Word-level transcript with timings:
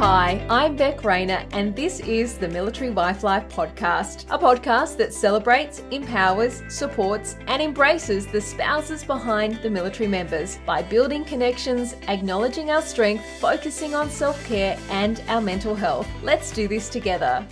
Hi, 0.00 0.42
I'm 0.48 0.76
Beck 0.76 1.04
Rayner, 1.04 1.44
and 1.52 1.76
this 1.76 2.00
is 2.00 2.38
the 2.38 2.48
Military 2.48 2.88
Wife 2.88 3.22
Life 3.22 3.46
podcast, 3.50 4.24
a 4.30 4.38
podcast 4.38 4.96
that 4.96 5.12
celebrates, 5.12 5.82
empowers, 5.90 6.62
supports, 6.70 7.36
and 7.48 7.60
embraces 7.60 8.26
the 8.26 8.40
spouses 8.40 9.04
behind 9.04 9.56
the 9.56 9.68
military 9.68 10.08
members 10.08 10.58
by 10.64 10.82
building 10.82 11.22
connections, 11.22 11.96
acknowledging 12.08 12.70
our 12.70 12.80
strength, 12.80 13.22
focusing 13.40 13.94
on 13.94 14.08
self 14.08 14.42
care 14.46 14.78
and 14.88 15.22
our 15.28 15.42
mental 15.42 15.74
health. 15.74 16.08
Let's 16.22 16.50
do 16.50 16.66
this 16.66 16.88
together. 16.88 17.46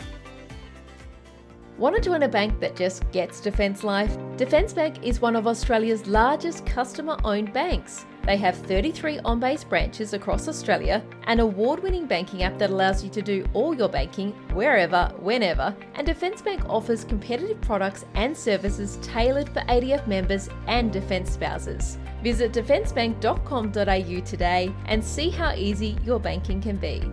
Want 1.77 1.97
to 1.97 2.01
join 2.01 2.23
a 2.23 2.29
bank 2.29 2.61
that 2.61 2.77
just 2.77 3.11
gets 3.13 3.43
Defence 3.43 3.85
Life? 3.85 4.17
Defence 4.39 4.73
Bank 4.73 5.05
is 5.05 5.21
one 5.21 5.37
of 5.37 5.47
Australia's 5.47 6.07
largest 6.07 6.65
customer 6.65 7.19
owned 7.25 7.53
banks. 7.53 8.07
They 8.29 8.37
have 8.37 8.57
33 8.57 9.21
on 9.21 9.41
base 9.41 9.65
branches 9.65 10.13
across 10.13 10.49
Australia, 10.49 11.03
an 11.29 11.41
award 11.41 11.83
winning 11.83 12.05
banking 12.05 12.43
app 12.43 12.59
that 12.59 12.69
allows 12.69 13.03
you 13.03 13.09
to 13.09 13.23
do 13.23 13.43
all 13.55 13.75
your 13.75 13.89
banking 13.89 14.33
wherever, 14.53 15.11
whenever, 15.19 15.75
and 15.95 16.07
Defence 16.07 16.43
Bank 16.43 16.63
offers 16.69 17.05
competitive 17.05 17.59
products 17.63 18.05
and 18.13 18.37
services 18.37 18.99
tailored 19.01 19.49
for 19.49 19.61
ADF 19.61 20.07
members 20.07 20.51
and 20.67 20.93
Defence 20.93 21.31
spouses. 21.31 21.97
Visit 22.23 22.53
defencebank.com.au 22.53 24.21
today 24.27 24.75
and 24.85 25.03
see 25.03 25.31
how 25.31 25.55
easy 25.55 25.97
your 26.05 26.21
banking 26.21 26.61
can 26.61 26.77
be. 26.77 27.11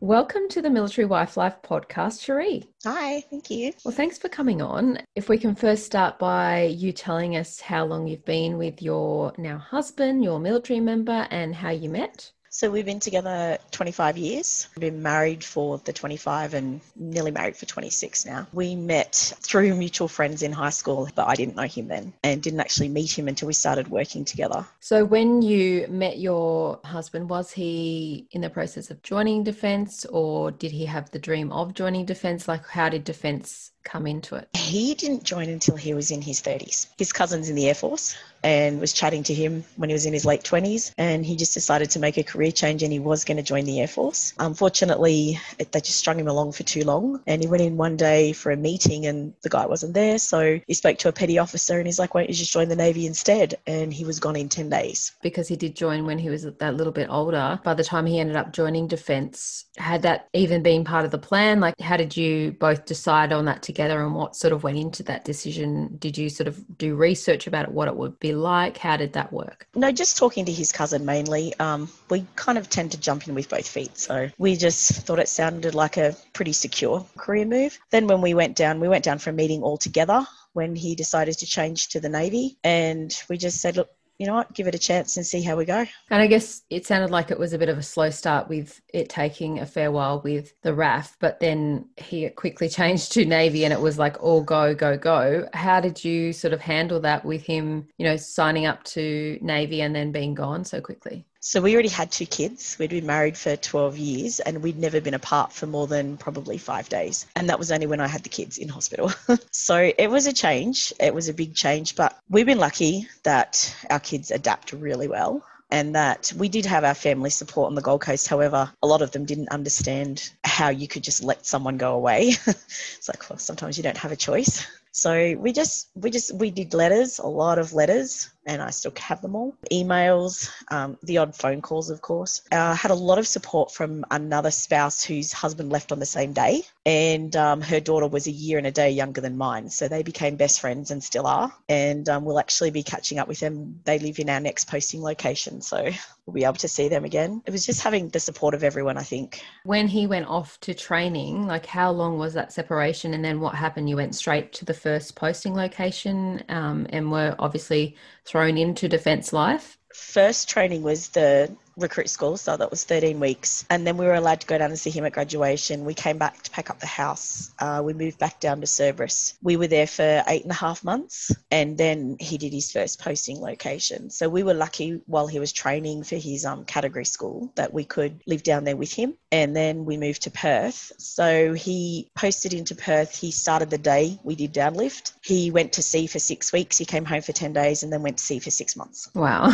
Welcome 0.00 0.50
to 0.50 0.60
the 0.60 0.68
Military 0.68 1.06
Wife 1.06 1.38
Life 1.38 1.62
podcast, 1.62 2.22
Cherie. 2.22 2.64
Hi, 2.84 3.22
thank 3.30 3.50
you. 3.50 3.72
Well, 3.82 3.94
thanks 3.94 4.18
for 4.18 4.28
coming 4.28 4.60
on. 4.60 4.98
If 5.14 5.30
we 5.30 5.38
can 5.38 5.54
first 5.54 5.86
start 5.86 6.18
by 6.18 6.64
you 6.64 6.92
telling 6.92 7.34
us 7.36 7.60
how 7.60 7.86
long 7.86 8.06
you've 8.06 8.26
been 8.26 8.58
with 8.58 8.82
your 8.82 9.32
now 9.38 9.56
husband, 9.56 10.22
your 10.22 10.38
military 10.38 10.80
member, 10.80 11.26
and 11.30 11.54
how 11.54 11.70
you 11.70 11.88
met. 11.88 12.30
So 12.56 12.70
we've 12.70 12.86
been 12.86 13.00
together 13.00 13.58
25 13.72 14.16
years. 14.16 14.68
We've 14.74 14.90
been 14.90 15.02
married 15.02 15.44
for 15.44 15.76
the 15.76 15.92
25 15.92 16.54
and 16.54 16.80
nearly 16.96 17.30
married 17.30 17.54
for 17.54 17.66
26 17.66 18.24
now. 18.24 18.46
We 18.54 18.74
met 18.74 19.34
through 19.42 19.74
mutual 19.74 20.08
friends 20.08 20.42
in 20.42 20.52
high 20.52 20.70
school, 20.70 21.06
but 21.14 21.28
I 21.28 21.34
didn't 21.34 21.56
know 21.56 21.64
him 21.64 21.88
then 21.88 22.14
and 22.24 22.42
didn't 22.42 22.60
actually 22.60 22.88
meet 22.88 23.18
him 23.18 23.28
until 23.28 23.46
we 23.46 23.52
started 23.52 23.88
working 23.88 24.24
together. 24.24 24.64
So 24.80 25.04
when 25.04 25.42
you 25.42 25.86
met 25.88 26.18
your 26.18 26.80
husband, 26.82 27.28
was 27.28 27.52
he 27.52 28.26
in 28.30 28.40
the 28.40 28.48
process 28.48 28.90
of 28.90 29.02
joining 29.02 29.44
defence 29.44 30.06
or 30.06 30.50
did 30.50 30.72
he 30.72 30.86
have 30.86 31.10
the 31.10 31.18
dream 31.18 31.52
of 31.52 31.74
joining 31.74 32.06
defence? 32.06 32.48
Like 32.48 32.66
how 32.66 32.88
did 32.88 33.04
defence 33.04 33.72
come 33.86 34.06
into 34.06 34.34
it? 34.34 34.48
He 34.54 34.94
didn't 34.94 35.22
join 35.22 35.48
until 35.48 35.76
he 35.76 35.94
was 35.94 36.10
in 36.10 36.20
his 36.20 36.42
30s. 36.42 36.88
His 36.98 37.12
cousin's 37.12 37.48
in 37.48 37.54
the 37.54 37.68
Air 37.68 37.74
Force 37.74 38.16
and 38.42 38.80
was 38.80 38.92
chatting 38.92 39.22
to 39.24 39.34
him 39.34 39.64
when 39.76 39.88
he 39.88 39.94
was 39.94 40.06
in 40.06 40.12
his 40.12 40.24
late 40.24 40.42
20s 40.42 40.92
and 40.98 41.24
he 41.24 41.36
just 41.36 41.54
decided 41.54 41.90
to 41.90 41.98
make 41.98 42.18
a 42.18 42.22
career 42.22 42.52
change 42.52 42.82
and 42.82 42.92
he 42.92 42.98
was 42.98 43.24
going 43.24 43.36
to 43.36 43.42
join 43.42 43.64
the 43.64 43.80
Air 43.80 43.88
Force. 43.88 44.34
Unfortunately, 44.38 45.40
it, 45.58 45.72
they 45.72 45.80
just 45.80 45.98
strung 45.98 46.18
him 46.18 46.28
along 46.28 46.52
for 46.52 46.64
too 46.64 46.84
long 46.84 47.20
and 47.26 47.42
he 47.42 47.48
went 47.48 47.62
in 47.62 47.76
one 47.76 47.96
day 47.96 48.32
for 48.32 48.50
a 48.50 48.56
meeting 48.56 49.06
and 49.06 49.32
the 49.42 49.48
guy 49.48 49.66
wasn't 49.66 49.94
there. 49.94 50.18
So 50.18 50.60
he 50.66 50.74
spoke 50.74 50.98
to 50.98 51.08
a 51.08 51.12
petty 51.12 51.38
officer 51.38 51.78
and 51.78 51.86
he's 51.86 51.98
like, 51.98 52.14
why 52.14 52.22
don't 52.22 52.30
you 52.30 52.34
just 52.34 52.52
join 52.52 52.68
the 52.68 52.76
Navy 52.76 53.06
instead? 53.06 53.54
And 53.66 53.92
he 53.92 54.04
was 54.04 54.20
gone 54.20 54.36
in 54.36 54.48
10 54.48 54.68
days. 54.68 55.12
Because 55.22 55.48
he 55.48 55.56
did 55.56 55.76
join 55.76 56.06
when 56.06 56.18
he 56.18 56.28
was 56.28 56.42
that 56.42 56.74
little 56.74 56.92
bit 56.92 57.08
older. 57.10 57.60
By 57.64 57.74
the 57.74 57.84
time 57.84 58.06
he 58.06 58.20
ended 58.20 58.36
up 58.36 58.52
joining 58.52 58.88
defence, 58.88 59.64
had 59.76 60.02
that 60.02 60.28
even 60.32 60.62
been 60.62 60.84
part 60.84 61.04
of 61.04 61.10
the 61.10 61.18
plan? 61.18 61.60
Like, 61.60 61.78
how 61.80 61.96
did 61.96 62.16
you 62.16 62.52
both 62.52 62.84
decide 62.86 63.32
on 63.32 63.44
that 63.46 63.62
together? 63.62 63.75
Together 63.76 64.02
and 64.02 64.14
what 64.14 64.34
sort 64.34 64.54
of 64.54 64.62
went 64.62 64.78
into 64.78 65.02
that 65.02 65.24
decision? 65.24 65.96
Did 65.98 66.16
you 66.16 66.30
sort 66.30 66.48
of 66.48 66.78
do 66.78 66.94
research 66.94 67.46
about 67.46 67.66
it, 67.66 67.72
what 67.72 67.88
it 67.88 67.96
would 67.96 68.18
be 68.18 68.32
like? 68.32 68.78
How 68.78 68.96
did 68.96 69.12
that 69.12 69.32
work? 69.34 69.68
No, 69.74 69.92
just 69.92 70.16
talking 70.16 70.46
to 70.46 70.52
his 70.52 70.72
cousin 70.72 71.04
mainly. 71.04 71.52
Um, 71.60 71.90
we 72.08 72.24
kind 72.36 72.56
of 72.56 72.70
tend 72.70 72.92
to 72.92 73.00
jump 73.00 73.28
in 73.28 73.34
with 73.34 73.50
both 73.50 73.68
feet. 73.68 73.98
So 73.98 74.30
we 74.38 74.56
just 74.56 74.92
thought 75.04 75.18
it 75.18 75.28
sounded 75.28 75.74
like 75.74 75.98
a 75.98 76.16
pretty 76.32 76.54
secure 76.54 77.04
career 77.18 77.44
move. 77.44 77.78
Then 77.90 78.06
when 78.06 78.22
we 78.22 78.32
went 78.32 78.56
down, 78.56 78.80
we 78.80 78.88
went 78.88 79.04
down 79.04 79.18
for 79.18 79.28
a 79.28 79.34
meeting 79.34 79.62
all 79.62 79.76
together 79.76 80.26
when 80.54 80.74
he 80.74 80.94
decided 80.94 81.36
to 81.36 81.46
change 81.46 81.88
to 81.88 82.00
the 82.00 82.08
Navy. 82.08 82.56
And 82.64 83.14
we 83.28 83.36
just 83.36 83.60
said, 83.60 83.76
look, 83.76 83.90
you 84.18 84.26
know 84.26 84.34
what, 84.34 84.52
give 84.54 84.66
it 84.66 84.74
a 84.74 84.78
chance 84.78 85.16
and 85.16 85.26
see 85.26 85.42
how 85.42 85.56
we 85.56 85.64
go. 85.64 85.84
And 86.10 86.22
I 86.22 86.26
guess 86.26 86.62
it 86.70 86.86
sounded 86.86 87.10
like 87.10 87.30
it 87.30 87.38
was 87.38 87.52
a 87.52 87.58
bit 87.58 87.68
of 87.68 87.78
a 87.78 87.82
slow 87.82 88.10
start 88.10 88.48
with 88.48 88.80
it 88.92 89.08
taking 89.08 89.58
a 89.58 89.66
fair 89.66 89.90
while 89.90 90.20
with 90.22 90.52
the 90.62 90.72
RAAF, 90.72 91.16
but 91.20 91.40
then 91.40 91.88
he 91.96 92.28
quickly 92.30 92.68
changed 92.70 93.12
to 93.12 93.24
Navy 93.24 93.64
and 93.64 93.72
it 93.72 93.80
was 93.80 93.98
like 93.98 94.22
all 94.22 94.42
go, 94.42 94.74
go, 94.74 94.96
go. 94.96 95.48
How 95.52 95.80
did 95.80 96.04
you 96.04 96.32
sort 96.32 96.52
of 96.52 96.60
handle 96.60 97.00
that 97.00 97.24
with 97.24 97.44
him, 97.44 97.88
you 97.98 98.06
know, 98.06 98.16
signing 98.16 98.66
up 98.66 98.84
to 98.84 99.38
Navy 99.42 99.82
and 99.82 99.94
then 99.94 100.12
being 100.12 100.34
gone 100.34 100.64
so 100.64 100.80
quickly? 100.80 101.26
So 101.48 101.60
we 101.60 101.74
already 101.74 101.90
had 101.90 102.10
two 102.10 102.26
kids. 102.26 102.76
We'd 102.76 102.90
been 102.90 103.06
married 103.06 103.38
for 103.38 103.54
12 103.54 103.96
years 103.98 104.40
and 104.40 104.64
we'd 104.64 104.80
never 104.80 105.00
been 105.00 105.14
apart 105.14 105.52
for 105.52 105.68
more 105.68 105.86
than 105.86 106.16
probably 106.16 106.58
five 106.58 106.88
days. 106.88 107.24
And 107.36 107.48
that 107.48 107.60
was 107.60 107.70
only 107.70 107.86
when 107.86 108.00
I 108.00 108.08
had 108.08 108.24
the 108.24 108.28
kids 108.28 108.58
in 108.58 108.68
hospital. 108.68 109.12
so 109.52 109.92
it 109.96 110.10
was 110.10 110.26
a 110.26 110.32
change. 110.32 110.92
It 110.98 111.14
was 111.14 111.28
a 111.28 111.32
big 111.32 111.54
change, 111.54 111.94
but 111.94 112.18
we've 112.28 112.46
been 112.46 112.58
lucky 112.58 113.06
that 113.22 113.72
our 113.88 114.00
kids 114.00 114.32
adapt 114.32 114.72
really 114.72 115.06
well 115.06 115.44
and 115.70 115.94
that 115.94 116.32
we 116.36 116.48
did 116.48 116.66
have 116.66 116.82
our 116.82 116.94
family 116.94 117.30
support 117.30 117.68
on 117.68 117.76
the 117.76 117.80
Gold 117.80 118.00
Coast. 118.00 118.26
However, 118.26 118.72
a 118.82 118.86
lot 118.88 119.00
of 119.00 119.12
them 119.12 119.24
didn't 119.24 119.50
understand 119.50 120.28
how 120.42 120.70
you 120.70 120.88
could 120.88 121.04
just 121.04 121.22
let 121.22 121.46
someone 121.46 121.76
go 121.76 121.94
away. 121.94 122.30
it's 122.46 123.08
like, 123.08 123.30
well, 123.30 123.38
sometimes 123.38 123.76
you 123.76 123.84
don't 123.84 123.98
have 123.98 124.10
a 124.10 124.16
choice. 124.16 124.66
So 124.90 125.36
we 125.38 125.52
just, 125.52 125.90
we 125.94 126.10
just, 126.10 126.34
we 126.34 126.50
did 126.50 126.74
letters, 126.74 127.20
a 127.20 127.26
lot 127.28 127.60
of 127.60 127.72
letters 127.72 128.30
and 128.46 128.62
I 128.62 128.70
still 128.70 128.92
have 128.96 129.20
them 129.20 129.34
all. 129.34 129.54
Emails, 129.70 130.50
um, 130.70 130.96
the 131.02 131.18
odd 131.18 131.34
phone 131.34 131.60
calls, 131.60 131.90
of 131.90 132.00
course. 132.00 132.42
I 132.52 132.56
uh, 132.56 132.74
had 132.74 132.90
a 132.90 132.94
lot 132.94 133.18
of 133.18 133.26
support 133.26 133.72
from 133.72 134.04
another 134.10 134.50
spouse 134.50 135.04
whose 135.04 135.32
husband 135.32 135.70
left 135.70 135.92
on 135.92 135.98
the 135.98 136.06
same 136.06 136.32
day, 136.32 136.62
and 136.86 137.34
um, 137.34 137.60
her 137.60 137.80
daughter 137.80 138.06
was 138.06 138.26
a 138.26 138.30
year 138.30 138.58
and 138.58 138.66
a 138.66 138.70
day 138.70 138.90
younger 138.90 139.20
than 139.20 139.36
mine. 139.36 139.68
So 139.68 139.88
they 139.88 140.02
became 140.02 140.36
best 140.36 140.60
friends 140.60 140.90
and 140.90 141.02
still 141.02 141.26
are. 141.26 141.52
And 141.68 142.08
um, 142.08 142.24
we'll 142.24 142.38
actually 142.38 142.70
be 142.70 142.84
catching 142.84 143.18
up 143.18 143.26
with 143.26 143.40
them. 143.40 143.80
They 143.84 143.98
live 143.98 144.18
in 144.18 144.30
our 144.30 144.40
next 144.40 144.68
posting 144.68 145.02
location. 145.02 145.60
So 145.60 145.90
we'll 146.26 146.34
be 146.34 146.44
able 146.44 146.54
to 146.54 146.68
see 146.68 146.88
them 146.88 147.04
again. 147.04 147.42
It 147.46 147.50
was 147.50 147.66
just 147.66 147.82
having 147.82 148.08
the 148.10 148.20
support 148.20 148.54
of 148.54 148.62
everyone, 148.62 148.98
I 148.98 149.02
think. 149.02 149.42
When 149.64 149.88
he 149.88 150.06
went 150.06 150.28
off 150.28 150.60
to 150.60 150.74
training, 150.74 151.46
like 151.46 151.66
how 151.66 151.90
long 151.90 152.18
was 152.18 152.34
that 152.34 152.52
separation? 152.52 153.14
And 153.14 153.24
then 153.24 153.40
what 153.40 153.54
happened? 153.54 153.88
You 153.88 153.96
went 153.96 154.14
straight 154.14 154.52
to 154.54 154.64
the 154.64 154.74
first 154.74 155.16
posting 155.16 155.54
location 155.54 156.44
um, 156.48 156.86
and 156.90 157.10
were 157.10 157.34
obviously 157.38 157.96
thrown 158.26 158.58
into 158.58 158.88
defence 158.88 159.32
life? 159.32 159.78
First 159.94 160.48
training 160.48 160.82
was 160.82 161.08
the 161.08 161.54
recruit 161.76 162.08
school, 162.08 162.36
so 162.36 162.56
that 162.56 162.70
was 162.70 162.84
13 162.84 163.20
weeks. 163.20 163.64
And 163.70 163.86
then 163.86 163.96
we 163.96 164.06
were 164.06 164.14
allowed 164.14 164.40
to 164.40 164.46
go 164.46 164.58
down 164.58 164.70
and 164.70 164.78
see 164.78 164.90
him 164.90 165.04
at 165.04 165.12
graduation. 165.12 165.84
We 165.84 165.94
came 165.94 166.18
back 166.18 166.42
to 166.42 166.50
pack 166.50 166.70
up 166.70 166.80
the 166.80 166.86
house. 166.86 167.52
Uh, 167.58 167.82
we 167.84 167.92
moved 167.92 168.18
back 168.18 168.40
down 168.40 168.60
to 168.60 168.66
Cerberus. 168.66 169.34
We 169.42 169.56
were 169.56 169.66
there 169.66 169.86
for 169.86 170.22
eight 170.26 170.42
and 170.42 170.50
a 170.50 170.54
half 170.54 170.82
months, 170.84 171.32
and 171.50 171.76
then 171.76 172.16
he 172.20 172.38
did 172.38 172.52
his 172.52 172.72
first 172.72 173.00
posting 173.00 173.40
location. 173.40 174.10
So 174.10 174.28
we 174.28 174.42
were 174.42 174.54
lucky 174.54 175.00
while 175.06 175.26
he 175.26 175.38
was 175.38 175.52
training 175.52 176.04
for 176.04 176.16
his 176.16 176.44
um, 176.44 176.64
category 176.64 177.04
school 177.04 177.52
that 177.56 177.72
we 177.72 177.84
could 177.84 178.22
live 178.26 178.42
down 178.42 178.64
there 178.64 178.76
with 178.76 178.92
him. 178.92 179.14
And 179.30 179.54
then 179.54 179.84
we 179.84 179.96
moved 179.96 180.22
to 180.22 180.30
Perth. 180.30 180.92
So 180.98 181.52
he 181.52 182.10
posted 182.14 182.54
into 182.54 182.74
Perth. 182.74 183.14
He 183.14 183.30
started 183.30 183.70
the 183.70 183.78
day 183.78 184.18
we 184.22 184.34
did 184.34 184.54
downlift. 184.54 185.12
He 185.22 185.50
went 185.50 185.72
to 185.74 185.82
sea 185.82 186.06
for 186.06 186.18
six 186.18 186.52
weeks. 186.52 186.78
He 186.78 186.84
came 186.84 187.04
home 187.04 187.22
for 187.22 187.32
10 187.32 187.52
days 187.52 187.82
and 187.82 187.92
then 187.92 188.02
went 188.02 188.18
to 188.18 188.24
sea 188.24 188.38
for 188.38 188.50
six 188.50 188.76
months. 188.76 189.10
Wow. 189.14 189.50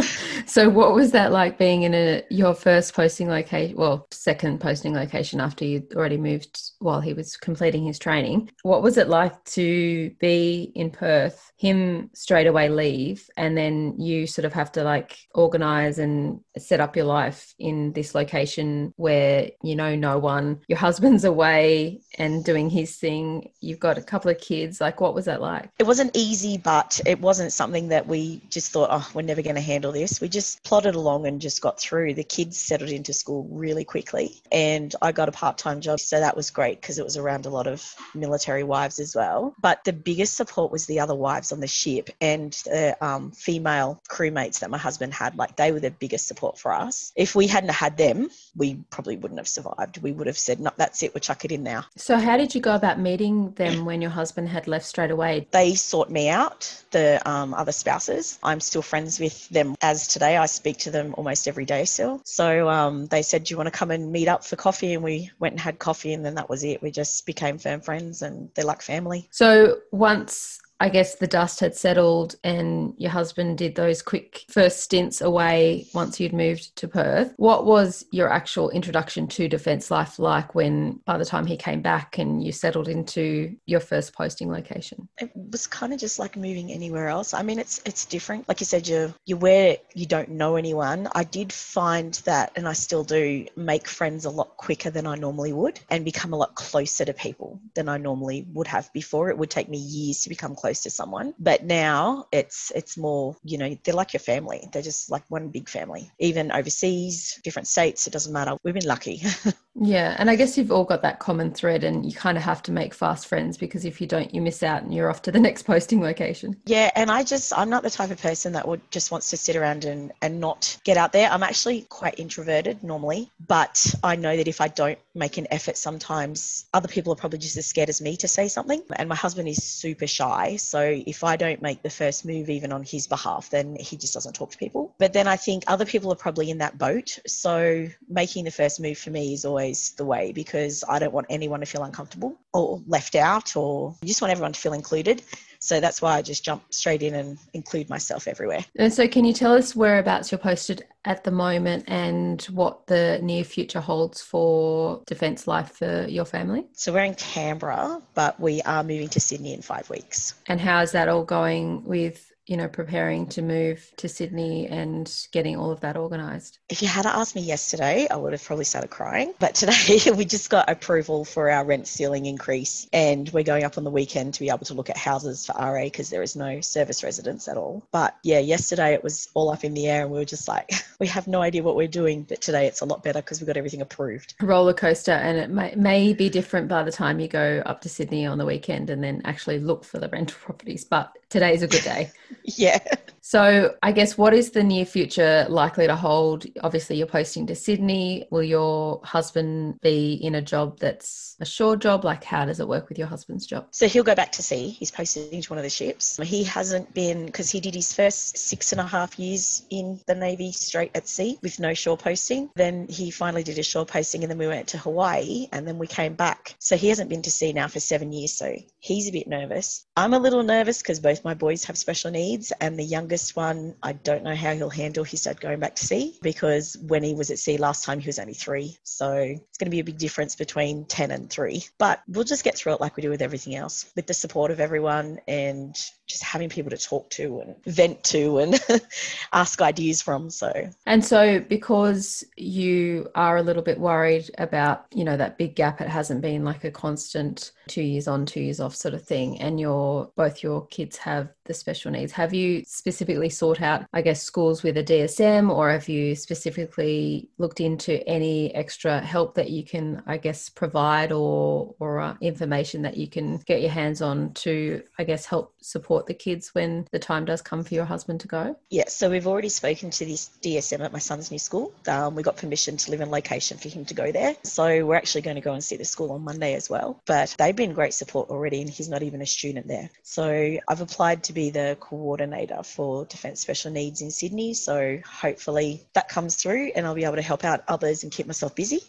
so 0.46 0.68
what 0.68 0.94
was 0.94 1.12
that 1.12 1.32
like 1.32 1.58
being 1.62 1.84
in 1.84 1.94
a 1.94 2.24
your 2.28 2.54
first 2.54 2.92
posting 2.92 3.28
location 3.28 3.76
well 3.76 4.08
second 4.10 4.58
posting 4.58 4.92
location 4.92 5.40
after 5.40 5.64
you'd 5.64 5.94
already 5.94 6.16
moved 6.16 6.60
while 6.80 7.00
he 7.00 7.14
was 7.14 7.36
completing 7.36 7.84
his 7.84 8.00
training 8.00 8.50
what 8.64 8.82
was 8.82 8.98
it 8.98 9.06
like 9.06 9.44
to 9.44 10.10
be 10.18 10.72
in 10.74 10.90
perth 10.90 11.52
him 11.56 12.10
straight 12.14 12.48
away 12.48 12.68
leave 12.68 13.30
and 13.36 13.56
then 13.56 13.94
you 13.96 14.26
sort 14.26 14.44
of 14.44 14.52
have 14.52 14.72
to 14.72 14.82
like 14.82 15.16
organize 15.36 16.00
and 16.00 16.40
set 16.58 16.80
up 16.80 16.96
your 16.96 17.04
life 17.04 17.54
in 17.60 17.92
this 17.92 18.12
location 18.12 18.92
where 18.96 19.48
you 19.62 19.76
know 19.76 19.94
no 19.94 20.18
one 20.18 20.58
your 20.66 20.78
husband's 20.78 21.22
away 21.22 22.00
and 22.18 22.44
doing 22.44 22.68
his 22.68 22.96
thing 22.96 23.48
you've 23.60 23.78
got 23.78 23.96
a 23.96 24.02
couple 24.02 24.32
of 24.32 24.38
kids 24.38 24.80
like 24.80 25.00
what 25.00 25.14
was 25.14 25.26
that 25.26 25.40
like? 25.40 25.70
It 25.78 25.86
wasn't 25.86 26.16
easy 26.16 26.58
but 26.58 27.00
it 27.06 27.20
wasn't 27.20 27.52
something 27.52 27.88
that 27.88 28.08
we 28.08 28.42
just 28.50 28.72
thought 28.72 28.88
oh 28.90 29.08
we're 29.14 29.22
never 29.22 29.42
going 29.42 29.54
to 29.54 29.62
handle 29.62 29.92
this. 29.92 30.20
We 30.20 30.28
just 30.28 30.64
plodded 30.64 30.96
along 30.96 31.26
and 31.26 31.40
just 31.40 31.51
got 31.60 31.78
through 31.78 32.14
the 32.14 32.24
kids 32.24 32.58
settled 32.58 32.90
into 32.90 33.12
school 33.12 33.46
really 33.50 33.84
quickly 33.84 34.40
and 34.50 34.94
i 35.02 35.12
got 35.12 35.28
a 35.28 35.32
part-time 35.32 35.80
job 35.80 36.00
so 36.00 36.20
that 36.20 36.36
was 36.36 36.50
great 36.50 36.80
because 36.80 36.98
it 36.98 37.04
was 37.04 37.16
around 37.16 37.46
a 37.46 37.50
lot 37.50 37.66
of 37.66 37.94
military 38.14 38.64
wives 38.64 38.98
as 38.98 39.14
well 39.14 39.54
but 39.60 39.82
the 39.84 39.92
biggest 39.92 40.36
support 40.36 40.70
was 40.70 40.86
the 40.86 41.00
other 41.00 41.14
wives 41.14 41.52
on 41.52 41.60
the 41.60 41.66
ship 41.66 42.10
and 42.20 42.52
the 42.64 42.96
um, 43.04 43.30
female 43.30 44.00
crewmates 44.08 44.60
that 44.60 44.70
my 44.70 44.78
husband 44.78 45.12
had. 45.12 45.36
Like 45.36 45.56
they 45.56 45.72
were 45.72 45.80
the 45.80 45.90
biggest 45.90 46.26
support 46.26 46.58
for 46.58 46.72
us. 46.72 47.12
If 47.16 47.34
we 47.34 47.46
hadn't 47.46 47.70
had 47.70 47.96
them, 47.96 48.30
we 48.56 48.74
probably 48.90 49.16
wouldn't 49.16 49.40
have 49.40 49.48
survived. 49.48 50.02
We 50.02 50.12
would 50.12 50.26
have 50.26 50.38
said, 50.38 50.60
no, 50.60 50.70
that's 50.76 51.02
it, 51.02 51.14
we'll 51.14 51.20
chuck 51.20 51.44
it 51.44 51.52
in 51.52 51.62
now. 51.62 51.86
So, 51.96 52.18
how 52.18 52.36
did 52.36 52.54
you 52.54 52.60
go 52.60 52.74
about 52.74 52.98
meeting 52.98 53.52
them 53.52 53.84
when 53.84 54.00
your 54.00 54.10
husband 54.10 54.48
had 54.48 54.66
left 54.68 54.86
straight 54.86 55.10
away? 55.10 55.46
They 55.50 55.74
sought 55.74 56.10
me 56.10 56.28
out, 56.28 56.82
the 56.90 57.20
um, 57.28 57.54
other 57.54 57.72
spouses. 57.72 58.38
I'm 58.42 58.60
still 58.60 58.82
friends 58.82 59.18
with 59.18 59.48
them 59.48 59.74
as 59.80 60.08
today. 60.08 60.36
I 60.36 60.46
speak 60.46 60.78
to 60.78 60.90
them 60.90 61.14
almost 61.16 61.41
almost 61.42 61.48
every 61.48 61.64
day 61.64 61.84
still. 61.84 62.20
So 62.24 62.68
um, 62.68 63.06
they 63.06 63.22
said, 63.22 63.44
Do 63.44 63.52
you 63.52 63.58
want 63.58 63.66
to 63.66 63.78
come 63.78 63.90
and 63.90 64.12
meet 64.12 64.28
up 64.28 64.44
for 64.44 64.56
coffee? 64.56 64.94
And 64.94 65.02
we 65.02 65.30
went 65.38 65.52
and 65.52 65.60
had 65.60 65.78
coffee, 65.78 66.12
and 66.12 66.24
then 66.24 66.34
that 66.36 66.48
was 66.48 66.64
it. 66.64 66.82
We 66.82 66.90
just 66.90 67.26
became 67.26 67.58
firm 67.58 67.80
friends, 67.80 68.22
and 68.22 68.50
they're 68.54 68.64
like 68.64 68.82
family. 68.82 69.28
So 69.30 69.78
once 69.90 70.60
I 70.82 70.88
guess 70.88 71.14
the 71.14 71.28
dust 71.28 71.60
had 71.60 71.76
settled 71.76 72.34
and 72.42 72.92
your 72.98 73.12
husband 73.12 73.56
did 73.56 73.76
those 73.76 74.02
quick 74.02 74.44
first 74.48 74.80
stints 74.80 75.20
away 75.20 75.86
once 75.94 76.18
you'd 76.18 76.32
moved 76.32 76.74
to 76.74 76.88
Perth. 76.88 77.34
What 77.36 77.66
was 77.66 78.04
your 78.10 78.28
actual 78.28 78.68
introduction 78.70 79.28
to 79.28 79.46
defence 79.46 79.92
life 79.92 80.18
like 80.18 80.56
when 80.56 80.98
by 81.06 81.18
the 81.18 81.24
time 81.24 81.46
he 81.46 81.56
came 81.56 81.82
back 81.82 82.18
and 82.18 82.42
you 82.42 82.50
settled 82.50 82.88
into 82.88 83.54
your 83.64 83.78
first 83.78 84.12
posting 84.12 84.50
location? 84.50 85.08
It 85.20 85.30
was 85.36 85.68
kind 85.68 85.92
of 85.92 86.00
just 86.00 86.18
like 86.18 86.36
moving 86.36 86.72
anywhere 86.72 87.06
else. 87.06 87.32
I 87.32 87.44
mean 87.44 87.60
it's 87.60 87.80
it's 87.84 88.04
different. 88.04 88.48
Like 88.48 88.58
you 88.58 88.66
said, 88.66 88.88
you're 88.88 89.14
you're 89.24 89.38
where 89.38 89.76
you 89.94 90.06
don't 90.06 90.30
know 90.30 90.56
anyone. 90.56 91.06
I 91.14 91.22
did 91.22 91.52
find 91.52 92.14
that 92.24 92.50
and 92.56 92.66
I 92.66 92.72
still 92.72 93.04
do 93.04 93.46
make 93.54 93.86
friends 93.86 94.24
a 94.24 94.30
lot 94.30 94.56
quicker 94.56 94.90
than 94.90 95.06
I 95.06 95.14
normally 95.14 95.52
would 95.52 95.78
and 95.90 96.04
become 96.04 96.32
a 96.32 96.36
lot 96.36 96.56
closer 96.56 97.04
to 97.04 97.14
people 97.14 97.60
than 97.76 97.88
I 97.88 97.98
normally 97.98 98.46
would 98.52 98.66
have 98.66 98.92
before. 98.92 99.30
It 99.30 99.38
would 99.38 99.50
take 99.50 99.68
me 99.68 99.78
years 99.78 100.22
to 100.22 100.28
become 100.28 100.56
close 100.56 100.71
close 100.72 100.82
to 100.82 100.90
someone. 100.90 101.34
But 101.38 101.64
now 101.64 102.26
it's 102.32 102.72
it's 102.74 102.96
more, 102.96 103.36
you 103.44 103.58
know, 103.58 103.76
they're 103.84 103.94
like 103.94 104.12
your 104.14 104.20
family. 104.20 104.68
They're 104.72 104.82
just 104.82 105.10
like 105.10 105.22
one 105.28 105.48
big 105.48 105.68
family. 105.68 106.10
Even 106.18 106.50
overseas, 106.50 107.38
different 107.44 107.68
states, 107.68 108.06
it 108.06 108.12
doesn't 108.12 108.32
matter. 108.32 108.56
We've 108.64 108.74
been 108.74 108.86
lucky. 108.86 109.22
yeah, 109.74 110.16
and 110.18 110.30
I 110.30 110.36
guess 110.36 110.56
you've 110.56 110.72
all 110.72 110.84
got 110.84 111.02
that 111.02 111.18
common 111.18 111.52
thread 111.52 111.84
and 111.84 112.06
you 112.06 112.12
kind 112.12 112.38
of 112.38 112.44
have 112.44 112.62
to 112.64 112.72
make 112.72 112.94
fast 112.94 113.26
friends 113.26 113.58
because 113.58 113.84
if 113.84 114.00
you 114.00 114.06
don't 114.06 114.34
you 114.34 114.40
miss 114.40 114.62
out 114.62 114.82
and 114.82 114.94
you're 114.94 115.10
off 115.10 115.22
to 115.22 115.32
the 115.32 115.40
next 115.48 115.64
posting 115.64 116.00
location. 116.00 116.56
Yeah, 116.64 116.90
and 116.94 117.10
I 117.10 117.22
just 117.22 117.52
I'm 117.56 117.68
not 117.68 117.82
the 117.82 117.90
type 117.90 118.10
of 118.10 118.20
person 118.22 118.52
that 118.54 118.66
would 118.66 118.80
just 118.90 119.10
wants 119.10 119.28
to 119.30 119.36
sit 119.36 119.56
around 119.56 119.84
and 119.84 120.12
and 120.22 120.40
not 120.40 120.78
get 120.84 120.96
out 120.96 121.12
there. 121.12 121.28
I'm 121.30 121.42
actually 121.42 121.82
quite 121.82 122.18
introverted 122.18 122.82
normally, 122.82 123.30
but 123.46 123.94
I 124.02 124.16
know 124.16 124.36
that 124.36 124.48
if 124.48 124.60
I 124.60 124.68
don't 124.68 124.98
make 125.14 125.36
an 125.36 125.46
effort 125.50 125.76
sometimes 125.76 126.64
other 126.72 126.88
people 126.88 127.12
are 127.12 127.16
probably 127.16 127.38
just 127.38 127.56
as 127.58 127.66
scared 127.66 127.90
as 127.90 128.00
me 128.00 128.16
to 128.16 128.28
say 128.28 128.48
something 128.48 128.82
and 128.96 129.08
my 129.08 129.14
husband 129.14 129.48
is 129.48 129.62
super 129.62 130.06
shy 130.06 130.56
so 130.62 130.80
if 130.80 131.24
I 131.24 131.36
don't 131.36 131.60
make 131.62 131.82
the 131.82 131.90
first 131.90 132.24
move, 132.24 132.48
even 132.48 132.72
on 132.72 132.82
his 132.82 133.06
behalf, 133.06 133.50
then 133.50 133.76
he 133.78 133.96
just 133.96 134.14
doesn't 134.14 134.34
talk 134.34 134.50
to 134.52 134.58
people. 134.58 134.94
But 134.98 135.12
then 135.12 135.26
I 135.26 135.36
think 135.36 135.64
other 135.66 135.84
people 135.84 136.12
are 136.12 136.16
probably 136.16 136.50
in 136.50 136.58
that 136.58 136.78
boat. 136.78 137.18
So 137.26 137.88
making 138.08 138.44
the 138.44 138.50
first 138.50 138.80
move 138.80 138.98
for 138.98 139.10
me 139.10 139.34
is 139.34 139.44
always 139.44 139.90
the 139.92 140.04
way 140.04 140.32
because 140.32 140.84
I 140.88 140.98
don't 140.98 141.12
want 141.12 141.26
anyone 141.30 141.60
to 141.60 141.66
feel 141.66 141.84
uncomfortable 141.84 142.36
or 142.52 142.82
left 142.86 143.14
out 143.14 143.56
or 143.56 143.96
I 144.02 144.06
just 144.06 144.22
want 144.22 144.32
everyone 144.32 144.52
to 144.52 144.60
feel 144.60 144.72
included. 144.72 145.22
So 145.62 145.78
that's 145.78 146.02
why 146.02 146.16
I 146.16 146.22
just 146.22 146.44
jump 146.44 146.64
straight 146.70 147.04
in 147.04 147.14
and 147.14 147.38
include 147.54 147.88
myself 147.88 148.26
everywhere. 148.26 148.64
And 148.76 148.92
so, 148.92 149.06
can 149.06 149.24
you 149.24 149.32
tell 149.32 149.54
us 149.54 149.76
whereabouts 149.76 150.32
you're 150.32 150.38
posted 150.38 150.84
at 151.04 151.22
the 151.22 151.30
moment 151.30 151.84
and 151.86 152.42
what 152.46 152.88
the 152.88 153.20
near 153.22 153.44
future 153.44 153.80
holds 153.80 154.20
for 154.20 155.02
Defence 155.06 155.46
Life 155.46 155.70
for 155.70 156.08
your 156.08 156.24
family? 156.24 156.66
So, 156.72 156.92
we're 156.92 157.04
in 157.04 157.14
Canberra, 157.14 158.02
but 158.14 158.40
we 158.40 158.60
are 158.62 158.82
moving 158.82 159.08
to 159.10 159.20
Sydney 159.20 159.54
in 159.54 159.62
five 159.62 159.88
weeks. 159.88 160.34
And 160.48 160.60
how 160.60 160.80
is 160.80 160.90
that 160.92 161.08
all 161.08 161.22
going 161.22 161.84
with 161.84 162.31
you 162.46 162.56
know, 162.56 162.68
preparing 162.68 163.26
to 163.28 163.42
move 163.42 163.92
to 163.96 164.08
Sydney 164.08 164.66
and 164.66 165.10
getting 165.32 165.56
all 165.56 165.70
of 165.70 165.80
that 165.80 165.96
organised? 165.96 166.58
If 166.68 166.82
you 166.82 166.88
had 166.88 167.06
asked 167.06 167.36
me 167.36 167.42
yesterday, 167.42 168.08
I 168.10 168.16
would 168.16 168.32
have 168.32 168.42
probably 168.42 168.64
started 168.64 168.90
crying. 168.90 169.32
But 169.38 169.54
today 169.54 169.98
we 170.16 170.24
just 170.24 170.50
got 170.50 170.68
approval 170.68 171.24
for 171.24 171.50
our 171.50 171.64
rent 171.64 171.86
ceiling 171.86 172.26
increase 172.26 172.88
and 172.92 173.28
we're 173.30 173.44
going 173.44 173.64
up 173.64 173.78
on 173.78 173.84
the 173.84 173.90
weekend 173.90 174.34
to 174.34 174.40
be 174.40 174.48
able 174.48 174.66
to 174.66 174.74
look 174.74 174.90
at 174.90 174.96
houses 174.96 175.46
for 175.46 175.54
RA 175.54 175.84
because 175.84 176.10
there 176.10 176.22
is 176.22 176.34
no 176.34 176.60
service 176.60 177.04
residence 177.04 177.46
at 177.46 177.56
all. 177.56 177.86
But 177.92 178.16
yeah, 178.24 178.40
yesterday 178.40 178.92
it 178.94 179.04
was 179.04 179.28
all 179.34 179.50
up 179.50 179.64
in 179.64 179.74
the 179.74 179.86
air 179.86 180.02
and 180.02 180.10
we 180.10 180.18
were 180.18 180.24
just 180.24 180.48
like, 180.48 180.70
we 180.98 181.06
have 181.06 181.28
no 181.28 181.42
idea 181.42 181.62
what 181.62 181.76
we're 181.76 181.88
doing. 181.88 182.24
But 182.24 182.40
today 182.40 182.66
it's 182.66 182.80
a 182.80 182.86
lot 182.86 183.04
better 183.04 183.20
because 183.20 183.40
we 183.40 183.46
got 183.46 183.56
everything 183.56 183.82
approved. 183.82 184.34
Roller 184.40 184.74
coaster 184.74 185.12
and 185.12 185.38
it 185.38 185.50
may, 185.50 185.74
may 185.76 186.12
be 186.12 186.28
different 186.28 186.68
by 186.68 186.82
the 186.82 186.92
time 186.92 187.20
you 187.20 187.28
go 187.28 187.62
up 187.66 187.80
to 187.82 187.88
Sydney 187.88 188.26
on 188.26 188.38
the 188.38 188.46
weekend 188.46 188.90
and 188.90 189.02
then 189.02 189.22
actually 189.24 189.60
look 189.60 189.84
for 189.84 189.98
the 189.98 190.08
rental 190.08 190.38
properties. 190.42 190.84
But 190.84 191.16
today's 191.28 191.62
a 191.62 191.68
good 191.68 191.84
day. 191.84 192.10
yeah. 192.44 192.78
So, 193.24 193.76
I 193.84 193.92
guess 193.92 194.18
what 194.18 194.34
is 194.34 194.50
the 194.50 194.64
near 194.64 194.84
future 194.84 195.46
likely 195.48 195.86
to 195.86 195.94
hold? 195.94 196.44
Obviously, 196.60 196.96
you're 196.96 197.06
posting 197.06 197.46
to 197.46 197.54
Sydney. 197.54 198.26
Will 198.32 198.42
your 198.42 199.00
husband 199.04 199.80
be 199.80 200.14
in 200.14 200.34
a 200.34 200.42
job 200.42 200.80
that's 200.80 201.36
a 201.38 201.44
shore 201.44 201.76
job? 201.76 202.04
Like, 202.04 202.24
how 202.24 202.44
does 202.44 202.58
it 202.58 202.66
work 202.66 202.88
with 202.88 202.98
your 202.98 203.06
husband's 203.06 203.46
job? 203.46 203.68
So, 203.70 203.86
he'll 203.86 204.02
go 204.02 204.16
back 204.16 204.32
to 204.32 204.42
sea. 204.42 204.70
He's 204.70 204.90
posting 204.90 205.40
to 205.40 205.48
one 205.50 205.58
of 205.58 205.62
the 205.62 205.70
ships. 205.70 206.16
He 206.20 206.42
hasn't 206.42 206.92
been, 206.94 207.26
because 207.26 207.48
he 207.48 207.60
did 207.60 207.76
his 207.76 207.94
first 207.94 208.36
six 208.36 208.72
and 208.72 208.80
a 208.80 208.86
half 208.86 209.16
years 209.20 209.64
in 209.70 210.00
the 210.08 210.16
Navy 210.16 210.50
straight 210.50 210.90
at 210.96 211.06
sea 211.06 211.38
with 211.42 211.60
no 211.60 211.74
shore 211.74 211.96
posting. 211.96 212.50
Then 212.56 212.88
he 212.88 213.12
finally 213.12 213.44
did 213.44 213.56
a 213.56 213.62
shore 213.62 213.86
posting, 213.86 214.24
and 214.24 214.30
then 214.32 214.38
we 214.38 214.48
went 214.48 214.66
to 214.68 214.78
Hawaii, 214.78 215.46
and 215.52 215.64
then 215.64 215.78
we 215.78 215.86
came 215.86 216.14
back. 216.14 216.56
So, 216.58 216.76
he 216.76 216.88
hasn't 216.88 217.08
been 217.08 217.22
to 217.22 217.30
sea 217.30 217.52
now 217.52 217.68
for 217.68 217.78
seven 217.78 218.10
years. 218.12 218.32
So, 218.32 218.56
he's 218.80 219.08
a 219.08 219.12
bit 219.12 219.28
nervous. 219.28 219.86
I'm 219.96 220.12
a 220.12 220.18
little 220.18 220.42
nervous 220.42 220.82
because 220.82 220.98
both 220.98 221.24
my 221.24 221.34
boys 221.34 221.62
have 221.66 221.78
special 221.78 222.10
needs, 222.10 222.52
and 222.60 222.76
the 222.76 222.84
youngest 223.12 223.36
one, 223.36 223.74
I 223.82 223.92
don't 223.92 224.24
know 224.24 224.34
how 224.34 224.54
he'll 224.54 224.70
handle 224.70 225.04
his 225.04 225.24
dad 225.24 225.38
going 225.38 225.60
back 225.60 225.74
to 225.74 225.84
sea 225.84 226.18
because 226.22 226.78
when 226.86 227.02
he 227.02 227.14
was 227.14 227.30
at 227.30 227.38
sea 227.38 227.58
last 227.58 227.84
time, 227.84 228.00
he 228.00 228.06
was 228.06 228.18
only 228.18 228.32
three. 228.32 228.78
So 228.84 229.12
it's 229.12 229.58
going 229.58 229.66
to 229.66 229.70
be 229.70 229.80
a 229.80 229.84
big 229.84 229.98
difference 229.98 230.34
between 230.34 230.86
10 230.86 231.10
and 231.10 231.28
three. 231.28 231.66
But 231.76 232.00
we'll 232.08 232.24
just 232.24 232.42
get 232.42 232.56
through 232.56 232.72
it 232.72 232.80
like 232.80 232.96
we 232.96 233.02
do 233.02 233.10
with 233.10 233.20
everything 233.20 233.54
else 233.54 233.84
with 233.94 234.06
the 234.06 234.14
support 234.14 234.50
of 234.50 234.60
everyone 234.60 235.18
and 235.28 235.76
just 236.12 236.22
having 236.22 236.48
people 236.48 236.70
to 236.70 236.76
talk 236.76 237.10
to 237.10 237.40
and 237.40 237.56
vent 237.64 238.02
to 238.04 238.38
and 238.38 238.60
ask 239.32 239.60
ideas 239.60 240.00
from. 240.00 240.30
So, 240.30 240.52
and 240.86 241.04
so 241.04 241.40
because 241.40 242.24
you 242.36 243.10
are 243.14 243.36
a 243.36 243.42
little 243.42 243.62
bit 243.62 243.80
worried 243.80 244.30
about, 244.38 244.86
you 244.94 245.04
know, 245.04 245.16
that 245.16 245.38
big 245.38 245.56
gap, 245.56 245.80
it 245.80 245.88
hasn't 245.88 246.20
been 246.20 246.44
like 246.44 246.64
a 246.64 246.70
constant 246.70 247.52
two 247.68 247.82
years 247.82 248.06
on, 248.06 248.26
two 248.26 248.40
years 248.40 248.60
off 248.60 248.74
sort 248.74 248.94
of 248.94 249.02
thing, 249.02 249.40
and 249.40 249.58
your 249.58 250.10
both 250.16 250.42
your 250.42 250.66
kids 250.66 250.96
have 250.98 251.32
the 251.44 251.54
special 251.54 251.90
needs. 251.90 252.12
Have 252.12 252.32
you 252.32 252.62
specifically 252.66 253.28
sought 253.28 253.60
out, 253.60 253.84
I 253.92 254.02
guess, 254.02 254.22
schools 254.22 254.62
with 254.62 254.76
a 254.76 254.84
DSM, 254.84 255.50
or 255.50 255.70
have 255.70 255.88
you 255.88 256.14
specifically 256.14 257.28
looked 257.38 257.60
into 257.60 258.06
any 258.08 258.54
extra 258.54 259.00
help 259.00 259.34
that 259.34 259.50
you 259.50 259.64
can, 259.64 260.02
I 260.06 260.18
guess, 260.18 260.48
provide 260.48 261.12
or 261.12 261.74
or 261.80 262.00
uh, 262.00 262.16
information 262.20 262.82
that 262.82 262.96
you 262.96 263.08
can 263.08 263.38
get 263.38 263.60
your 263.60 263.70
hands 263.70 264.02
on 264.02 264.32
to, 264.34 264.82
I 264.98 265.04
guess, 265.04 265.26
help 265.26 265.54
support 265.60 266.01
the 266.06 266.14
kids 266.14 266.54
when 266.54 266.86
the 266.92 266.98
time 266.98 267.24
does 267.24 267.42
come 267.42 267.64
for 267.64 267.74
your 267.74 267.84
husband 267.84 268.20
to 268.20 268.28
go? 268.28 268.56
Yeah, 268.70 268.88
so 268.88 269.10
we've 269.10 269.26
already 269.26 269.48
spoken 269.48 269.90
to 269.90 270.04
this 270.04 270.30
DSM 270.42 270.80
at 270.80 270.92
my 270.92 271.00
son's 271.00 271.30
new 271.30 271.38
school. 271.38 271.72
Um, 271.88 272.14
we 272.14 272.22
got 272.22 272.36
permission 272.36 272.76
to 272.76 272.90
live 272.92 273.00
in 273.00 273.10
location 273.10 273.58
for 273.58 273.68
him 273.68 273.84
to 273.86 273.94
go 273.94 274.12
there. 274.12 274.36
So 274.44 274.86
we're 274.86 274.94
actually 274.94 275.22
going 275.22 275.36
to 275.36 275.42
go 275.42 275.52
and 275.52 275.64
see 275.64 275.76
the 275.76 275.84
school 275.84 276.12
on 276.12 276.22
Monday 276.22 276.54
as 276.54 276.70
well. 276.70 277.00
But 277.06 277.34
they've 277.38 277.56
been 277.56 277.72
great 277.72 277.94
support 277.94 278.30
already, 278.30 278.60
and 278.60 278.70
he's 278.70 278.88
not 278.88 279.02
even 279.02 279.22
a 279.22 279.26
student 279.26 279.66
there. 279.66 279.90
So 280.04 280.58
I've 280.68 280.80
applied 280.80 281.24
to 281.24 281.32
to 281.32 281.34
be 281.34 281.50
the 281.50 281.76
coordinator 281.80 282.62
for 282.62 283.06
Defence 283.06 283.40
Special 283.40 283.72
Needs 283.72 284.02
in 284.02 284.10
Sydney. 284.10 284.54
So 284.54 284.98
hopefully 285.06 285.86
that 285.94 286.08
comes 286.08 286.36
through 286.36 286.72
and 286.76 286.86
I'll 286.86 286.94
be 286.94 287.04
able 287.04 287.16
to 287.16 287.22
help 287.22 287.44
out 287.44 287.64
others 287.68 288.02
and 288.02 288.12
keep 288.12 288.26
myself 288.26 288.54
busy. 288.54 288.80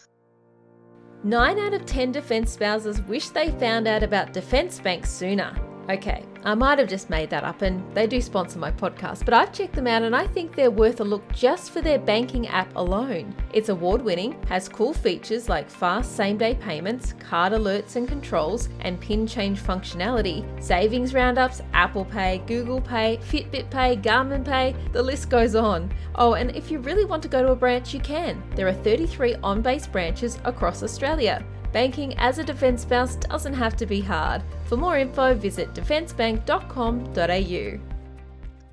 Nine 1.24 1.58
out 1.58 1.72
of 1.72 1.86
10 1.86 2.12
defence 2.12 2.52
spouses 2.52 3.00
wish 3.02 3.30
they 3.30 3.50
found 3.52 3.88
out 3.88 4.02
about 4.02 4.34
Defence 4.34 4.78
Bank 4.78 5.06
sooner. 5.06 5.56
Okay, 5.90 6.24
I 6.44 6.54
might 6.54 6.78
have 6.78 6.88
just 6.88 7.10
made 7.10 7.28
that 7.28 7.44
up 7.44 7.60
and 7.60 7.94
they 7.94 8.06
do 8.06 8.18
sponsor 8.22 8.58
my 8.58 8.70
podcast, 8.70 9.26
but 9.26 9.34
I've 9.34 9.52
checked 9.52 9.74
them 9.74 9.86
out 9.86 10.02
and 10.02 10.16
I 10.16 10.26
think 10.26 10.54
they're 10.54 10.70
worth 10.70 11.00
a 11.00 11.04
look 11.04 11.30
just 11.30 11.72
for 11.72 11.82
their 11.82 11.98
banking 11.98 12.48
app 12.48 12.74
alone. 12.74 13.34
It's 13.52 13.68
award 13.68 14.00
winning, 14.00 14.42
has 14.48 14.66
cool 14.66 14.94
features 14.94 15.50
like 15.50 15.68
fast 15.68 16.16
same 16.16 16.38
day 16.38 16.54
payments, 16.54 17.12
card 17.18 17.52
alerts 17.52 17.96
and 17.96 18.08
controls, 18.08 18.70
and 18.80 18.98
pin 18.98 19.26
change 19.26 19.60
functionality, 19.60 20.42
savings 20.62 21.12
roundups, 21.12 21.60
Apple 21.74 22.06
Pay, 22.06 22.38
Google 22.46 22.80
Pay, 22.80 23.18
Fitbit 23.18 23.68
Pay, 23.68 23.98
Garmin 23.98 24.42
Pay, 24.42 24.74
the 24.92 25.02
list 25.02 25.28
goes 25.28 25.54
on. 25.54 25.92
Oh, 26.14 26.32
and 26.32 26.56
if 26.56 26.70
you 26.70 26.78
really 26.78 27.04
want 27.04 27.22
to 27.24 27.28
go 27.28 27.42
to 27.42 27.52
a 27.52 27.56
branch, 27.56 27.92
you 27.92 28.00
can. 28.00 28.42
There 28.54 28.68
are 28.68 28.72
33 28.72 29.34
on 29.42 29.60
base 29.60 29.86
branches 29.86 30.38
across 30.44 30.82
Australia. 30.82 31.44
Banking 31.74 32.14
as 32.18 32.38
a 32.38 32.44
defence 32.44 32.82
spouse 32.82 33.16
doesn't 33.16 33.54
have 33.54 33.74
to 33.78 33.84
be 33.84 34.00
hard. 34.00 34.44
For 34.66 34.76
more 34.76 34.96
info, 34.96 35.34
visit 35.34 35.74
defencebank.com.au. 35.74 37.80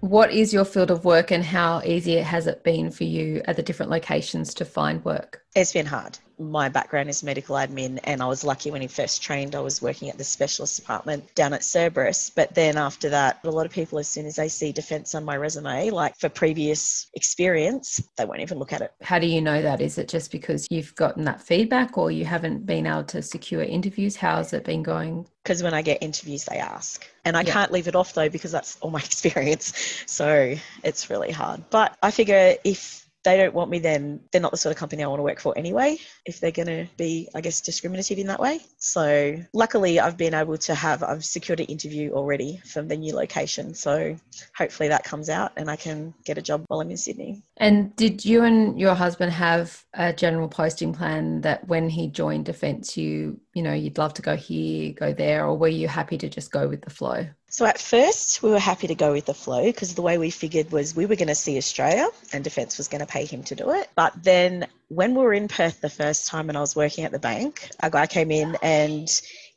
What 0.01 0.31
is 0.31 0.53
your 0.53 0.65
field 0.65 0.91
of 0.91 1.03
work 1.03 1.31
and 1.31 1.43
how 1.43 1.81
easy 1.83 2.17
has 2.17 2.45
it 2.45 2.63
been 2.63 2.91
for 2.91 3.03
you 3.03 3.41
at 3.45 3.55
the 3.55 3.63
different 3.63 3.91
locations 3.91 4.53
to 4.53 4.65
find 4.65 5.03
work? 5.03 5.43
It's 5.55 5.73
been 5.73 5.85
hard 5.85 6.17
my 6.41 6.69
background 6.69 7.09
is 7.09 7.23
medical 7.23 7.55
admin, 7.55 7.99
and 8.03 8.21
I 8.21 8.25
was 8.25 8.43
lucky 8.43 8.71
when 8.71 8.81
he 8.81 8.87
first 8.87 9.21
trained, 9.21 9.55
I 9.55 9.59
was 9.59 9.81
working 9.81 10.09
at 10.09 10.17
the 10.17 10.23
specialist 10.23 10.77
department 10.79 11.33
down 11.35 11.53
at 11.53 11.63
Cerberus. 11.63 12.29
But 12.29 12.55
then 12.55 12.77
after 12.77 13.09
that, 13.09 13.39
a 13.43 13.49
lot 13.49 13.65
of 13.65 13.71
people, 13.71 13.99
as 13.99 14.07
soon 14.07 14.25
as 14.25 14.35
they 14.35 14.47
see 14.47 14.71
defence 14.71 15.13
on 15.15 15.23
my 15.23 15.37
resume, 15.37 15.91
like 15.91 16.17
for 16.17 16.29
previous 16.29 17.07
experience, 17.13 18.01
they 18.17 18.25
won't 18.25 18.41
even 18.41 18.57
look 18.57 18.73
at 18.73 18.81
it. 18.81 18.93
How 19.01 19.19
do 19.19 19.27
you 19.27 19.41
know 19.41 19.61
that? 19.61 19.81
Is 19.81 19.97
it 19.97 20.07
just 20.07 20.31
because 20.31 20.67
you've 20.71 20.95
gotten 20.95 21.23
that 21.25 21.41
feedback 21.41 21.97
or 21.97 22.11
you 22.11 22.25
haven't 22.25 22.65
been 22.65 22.87
able 22.87 23.03
to 23.05 23.21
secure 23.21 23.61
interviews? 23.61 24.15
How's 24.15 24.53
it 24.53 24.65
been 24.65 24.83
going? 24.83 25.27
Because 25.43 25.63
when 25.63 25.73
I 25.73 25.81
get 25.81 26.01
interviews, 26.01 26.45
they 26.45 26.57
ask. 26.57 27.07
And 27.25 27.37
I 27.37 27.41
yeah. 27.41 27.53
can't 27.53 27.71
leave 27.71 27.87
it 27.87 27.95
off 27.95 28.13
though, 28.13 28.29
because 28.29 28.51
that's 28.51 28.77
all 28.81 28.89
my 28.89 28.99
experience. 29.05 30.03
So 30.07 30.55
it's 30.83 31.09
really 31.09 31.31
hard. 31.31 31.63
But 31.69 31.97
I 32.01 32.11
figure 32.11 32.55
if 32.63 33.07
they 33.23 33.37
don't 33.37 33.53
want 33.53 33.69
me, 33.69 33.79
then 33.79 34.21
they're 34.31 34.41
not 34.41 34.51
the 34.51 34.57
sort 34.57 34.71
of 34.71 34.79
company 34.79 35.03
I 35.03 35.07
want 35.07 35.19
to 35.19 35.23
work 35.23 35.39
for 35.39 35.57
anyway, 35.57 35.97
if 36.25 36.39
they're 36.39 36.51
going 36.51 36.67
to 36.67 36.87
be, 36.97 37.29
I 37.35 37.41
guess, 37.41 37.61
discriminative 37.61 38.17
in 38.17 38.27
that 38.27 38.39
way. 38.39 38.59
So 38.77 39.37
luckily, 39.53 39.99
I've 39.99 40.17
been 40.17 40.33
able 40.33 40.57
to 40.57 40.73
have, 40.73 41.03
I've 41.03 41.23
secured 41.23 41.59
an 41.59 41.67
interview 41.67 42.11
already 42.13 42.61
from 42.65 42.87
the 42.87 42.97
new 42.97 43.15
location. 43.15 43.75
So 43.75 44.15
hopefully 44.55 44.89
that 44.89 45.03
comes 45.03 45.29
out 45.29 45.51
and 45.55 45.69
I 45.69 45.75
can 45.75 46.13
get 46.25 46.37
a 46.37 46.41
job 46.41 46.65
while 46.67 46.81
I'm 46.81 46.89
in 46.89 46.97
Sydney. 46.97 47.43
And 47.61 47.95
did 47.95 48.25
you 48.25 48.43
and 48.43 48.79
your 48.79 48.95
husband 48.95 49.31
have 49.33 49.85
a 49.93 50.11
general 50.11 50.47
posting 50.47 50.95
plan 50.95 51.41
that 51.41 51.67
when 51.67 51.89
he 51.89 52.07
joined 52.07 52.45
Defence, 52.45 52.97
you, 52.97 53.39
you 53.53 53.61
know, 53.61 53.71
you'd 53.71 53.99
love 53.99 54.15
to 54.15 54.23
go 54.23 54.35
here, 54.35 54.93
go 54.93 55.13
there, 55.13 55.45
or 55.45 55.55
were 55.55 55.67
you 55.67 55.87
happy 55.87 56.17
to 56.17 56.27
just 56.27 56.51
go 56.51 56.67
with 56.67 56.81
the 56.81 56.89
flow? 56.89 57.27
So 57.49 57.67
at 57.67 57.77
first, 57.77 58.41
we 58.41 58.49
were 58.49 58.57
happy 58.57 58.87
to 58.87 58.95
go 58.95 59.11
with 59.11 59.27
the 59.27 59.35
flow 59.35 59.63
because 59.63 59.93
the 59.93 60.01
way 60.01 60.17
we 60.17 60.31
figured 60.31 60.71
was 60.71 60.95
we 60.95 61.05
were 61.05 61.15
going 61.15 61.27
to 61.27 61.35
see 61.35 61.55
Australia 61.57 62.07
and 62.33 62.43
Defence 62.43 62.79
was 62.79 62.87
going 62.87 63.01
to 63.01 63.05
pay 63.05 63.25
him 63.25 63.43
to 63.43 63.53
do 63.53 63.69
it. 63.69 63.89
But 63.93 64.23
then 64.23 64.65
when 64.87 65.13
we 65.13 65.21
were 65.21 65.33
in 65.33 65.47
Perth 65.47 65.81
the 65.81 65.89
first 65.89 66.27
time 66.27 66.49
and 66.49 66.57
I 66.57 66.61
was 66.61 66.75
working 66.75 67.03
at 67.03 67.11
the 67.11 67.19
bank, 67.19 67.69
a 67.79 67.91
guy 67.91 68.07
came 68.07 68.31
in 68.31 68.57
and 68.63 69.07